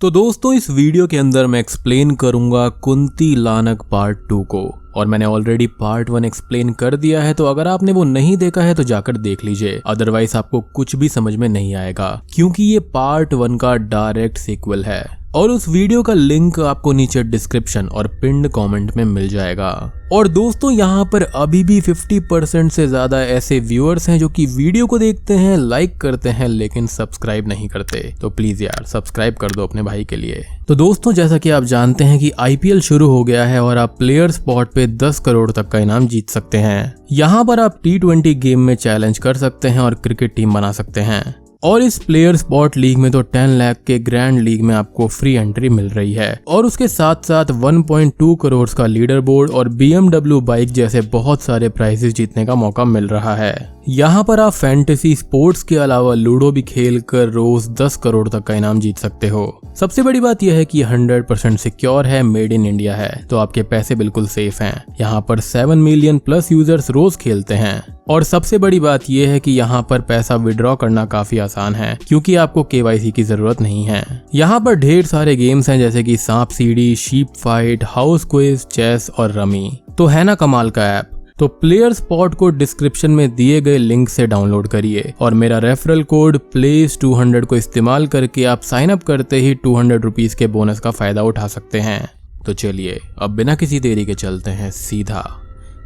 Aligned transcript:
तो 0.00 0.10
दोस्तों, 0.10 0.52
इस 0.54 0.68
वीडियो 0.70 1.06
के 1.06 1.16
अंदर 1.18 1.46
मैं 1.46 1.60
एक्सप्लेन 1.60 2.14
करूँगा 2.16 2.68
कुंती 2.82 3.34
लानक 3.36 3.82
पार्ट 3.90 4.18
टू 4.28 4.42
को। 4.44 4.60
और 4.96 5.06
मैंने 5.06 5.24
ऑलरेडी 5.24 5.66
पार्ट 5.80 6.10
वन 6.10 6.24
एक्सप्लेन 6.24 6.72
कर 6.72 6.96
दिया 6.96 7.22
है 7.22 7.32
तो 7.34 7.46
अगर 7.46 7.68
आपने 7.68 7.92
वो 7.92 8.04
नहीं 8.04 8.36
देखा 8.36 8.62
है 8.62 8.74
तो 8.74 8.82
जाकर 8.82 9.16
देख 9.16 9.44
लीजिए। 9.44 9.80
अदरवाइज़ 9.86 10.36
आपको 10.36 10.60
कुछ 10.76 10.94
भी 10.96 11.08
समझ 11.08 11.34
में 11.36 11.48
नहीं 11.48 11.74
आएगा, 11.74 12.10
क्योंकि 12.34 12.64
ये 12.64 12.80
पार्ट 12.94 13.34
वन 13.34 13.56
का 13.56 13.74
डायरेक्ट 13.76 14.38
सीक्वल 14.38 14.84
है। 14.84 15.04
और 15.38 15.50
उस 15.50 15.68
वीडियो 15.68 16.02
का 16.02 16.14
लिंक 16.14 16.58
आपको 16.60 16.92
नीचे 16.92 17.22
डिस्क्रिप्शन 17.22 17.88
और 17.88 18.06
पिंड 18.20 18.48
कमेंट 18.48 18.96
में 18.96 19.04
मिल 19.04 19.28
जाएगा। 19.28 19.70
और 20.12 20.28
दोस्तों, 20.28 20.70
यहाँ 20.72 21.04
पर 21.04 21.22
अभी 21.22 21.62
भी 21.64 21.80
50 21.80 22.18
परसेंट 22.30 22.72
से 22.72 22.86
ज़्यादा 22.86 23.20
ऐसे 23.22 23.60
व्यूअर्स 23.60 24.08
हैं 24.08 24.18
जो 24.18 24.28
कि 24.28 24.46
वीडियो 24.46 24.86
को 24.86 24.98
देखते 24.98 25.34
हैं, 25.34 25.56
लाइक 25.56 25.96
करते 26.00 26.28
हैं, 26.28 26.48
लेकिन 26.48 26.86
सब्सक्राइब 26.86 27.48
नहीं 27.48 27.68
करते। 27.68 28.02
तो 28.20 28.30
प्लीज़ 28.30 28.64
यार, 28.64 28.84
सब्सक्राइब 28.84 29.34
कर 29.34 29.50
दो 29.50 29.62
अपने 29.62 29.82
भाई 29.82 30.04
के 30.04 30.16
लिए। 30.16 30.44
तो 30.68 30.74
दोस्तों, 30.74 31.12
जैसा 31.12 31.38
कि 31.38 31.50
आप 31.50 31.64
जानते 31.64 32.04
हैं 32.04 32.18
कि 32.18 32.32
आईपीएल 32.40 32.80
शुरू 32.80 33.08
हो 33.08 33.24
गया 33.24 33.44
है 33.44 33.62
और 33.62 33.78
आप 33.78 33.96
प्लेयर 33.98 34.30
स्पॉट 34.30 34.72
पे 34.72 34.86
10 34.86 35.20
करोड़ 35.20 35.50
तक 35.50 35.68
का 35.68 35.78
इनाम 35.78 36.06
जीत 36.06 36.30
सकते 36.30 36.58
हैं। 36.58 36.94
यहाँ 37.12 37.44
पर 37.44 37.60
आप 37.60 37.80
टी 37.84 38.34
गेम 38.34 38.60
में 38.60 38.74
चैलेंज 38.74 39.18
कर 39.18 39.36
सकते 39.36 39.68
हैं 39.68 39.80
और 39.80 39.94
क्रिकेट 39.94 40.34
टीम 40.34 40.54
बना 40.54 40.72
सकते 40.72 41.00
हैं। 41.00 41.47
और 41.62 41.82
इस 41.82 41.98
प्लेयर 41.98 42.36
स्पॉट 42.36 42.76
लीग 42.76 42.98
में 42.98 43.10
तो 43.10 43.22
10 43.22 43.48
लाख 43.48 43.76
के 43.86 43.98
ग्रैंड 43.98 44.40
लीग 44.40 44.62
में 44.62 44.74
आपको 44.74 45.06
फ्री 45.08 45.34
एंट्री 45.34 45.68
मिल 45.68 45.88
रही 45.88 46.12
है। 46.12 46.40
और 46.48 46.66
उसके 46.66 46.88
साथ 46.88 47.14
साथ 47.24 47.44
1.2 47.44 48.36
करोड़ 48.36 48.68
का 48.76 48.86
लीडर 48.86 49.20
बोर्ड 49.20 49.50
और 49.50 49.68
बीएमडब्ल्यू 49.68 50.40
बाइक 50.40 50.68
जैसे 50.68 51.00
बहुत 51.00 51.42
सारे 51.42 51.68
प्राइजेस 51.68 52.14
जीतने 52.14 52.46
का 52.46 52.54
मौका 52.54 52.84
मिल 52.84 53.08
रहा 53.08 53.34
है। 53.36 53.78
यहाँ 53.88 54.24
पर 54.24 54.40
आप 54.40 54.52
फैंटेसी 54.52 55.14
स्पोर्ट्स 55.16 55.62
के 55.62 55.76
अलावा 55.76 56.14
लूडो 56.14 56.52
भी 56.52 56.62
खेल 56.62 57.00
कर 57.00 57.28
रोज 57.28 57.68
10 57.70 57.96
करोड़ 57.96 58.28
तक 58.28 58.42
का 58.42 58.54
इनाम 58.54 58.80
जीत 58.80 58.98
सकते 58.98 59.28
हो। 59.28 59.60
सबसे 59.76 60.02
बड़ी 60.02 60.20
बात 60.20 60.42
यह 60.42 60.54
है 60.54 60.64
कि 60.64 60.82
100 60.82 61.22
परसेंट 61.28 61.58
सिक्योर 61.58 62.06
है 62.06 62.22
मेड 62.22 62.52
इन 62.52 62.66
इंडिया 62.66 62.96
है 62.96 63.26
तो 63.30 63.36
आपके 63.36 63.62
पैसे 63.62 63.94
बिल्कुल 63.94 64.26
सेफ़ 64.26 64.62
हैं। 64.62 64.84
यहाँ 65.00 65.20
पर 65.28 65.40
7 65.40 65.76
मिलियन 65.76 66.18
प्लस 66.18 66.52
यूज़र्स 66.52 66.90
रोज 66.90 67.16
खेलते 67.16 67.54
हैं। 67.54 67.82
और 68.10 68.22
सबसे 68.22 68.58
बड़ी 68.58 68.80
बात 68.80 69.10
यह 69.10 69.30
है 69.30 69.40
कि 69.40 69.52
यहाँ 69.52 69.86
पर 69.90 70.00
पैसा 70.00 70.36
विड्रॉ 70.36 70.76
करना 70.76 71.04
काफ़ी 71.04 71.38
आसान 71.48 71.74
है, 71.74 71.98
क्योंकि 72.08 72.34
आपको 72.36 72.62
के 72.64 73.10
की 73.10 73.22
ज़रूरत 73.22 73.60
नहीं 73.60 73.84
है। 73.84 74.04
यहाँ 74.34 74.60
पर 74.60 74.74
ढेर 74.74 75.06
सारे 75.06 75.36
गेम्स 75.36 75.68
हैं, 75.68 75.78
जैसे 75.78 76.02
कि 76.02 76.16
सांप 76.16 76.48
सीढ़ी 76.48 76.96
sheep 76.96 77.34
fight 77.36 77.84
house 77.84 78.24
quiz 78.24 78.66
chess 78.66 79.10
और 79.18 79.32
रमी 79.32 79.70
तो 79.98 80.06
है 80.06 80.24
ना 80.24 80.34
कमाल 80.34 80.70
का 80.70 80.84
ऐप 80.98 81.10
तो 81.38 81.46
प्लेयर 81.48 81.92
स्पॉट 81.92 82.34
को 82.34 82.48
डिस्क्रिप्शन 82.50 83.10
में 83.10 83.34
दिए 83.34 83.60
गए 83.60 83.76
लिंक 83.78 84.08
से 84.08 84.26
डाउनलोड 84.26 84.68
करिए 84.68 85.12
और 85.20 85.34
मेरा 85.34 85.58
रेफरल 85.58 86.02
कोड 86.02 86.38
प्लेस 86.52 86.98
200 86.98 87.44
को 87.46 87.56
इस्तेमाल 87.56 88.06
करके 88.06 88.44
आप 88.44 88.62
साइन 88.62 88.90
अप 88.90 89.02
करते 89.02 89.36
ही 89.36 89.54
टू 89.54 89.76
हंड्रेड 89.76 90.10
के 90.38 90.46
बोनस 90.46 90.80
का 90.80 90.90
फ़ायदा 90.90 91.22
उठा 91.22 91.46
सकते 91.46 91.80
हैं। 91.80 92.08
तो 92.46 92.52
चलिए, 92.52 93.00
अब 93.18 93.30
बिना 93.30 93.54
किसी 93.54 93.80
देरी 93.80 94.06
के 94.06 94.14
चलते 94.14 94.50
हैं 94.50 94.70
सीधा 94.70 95.24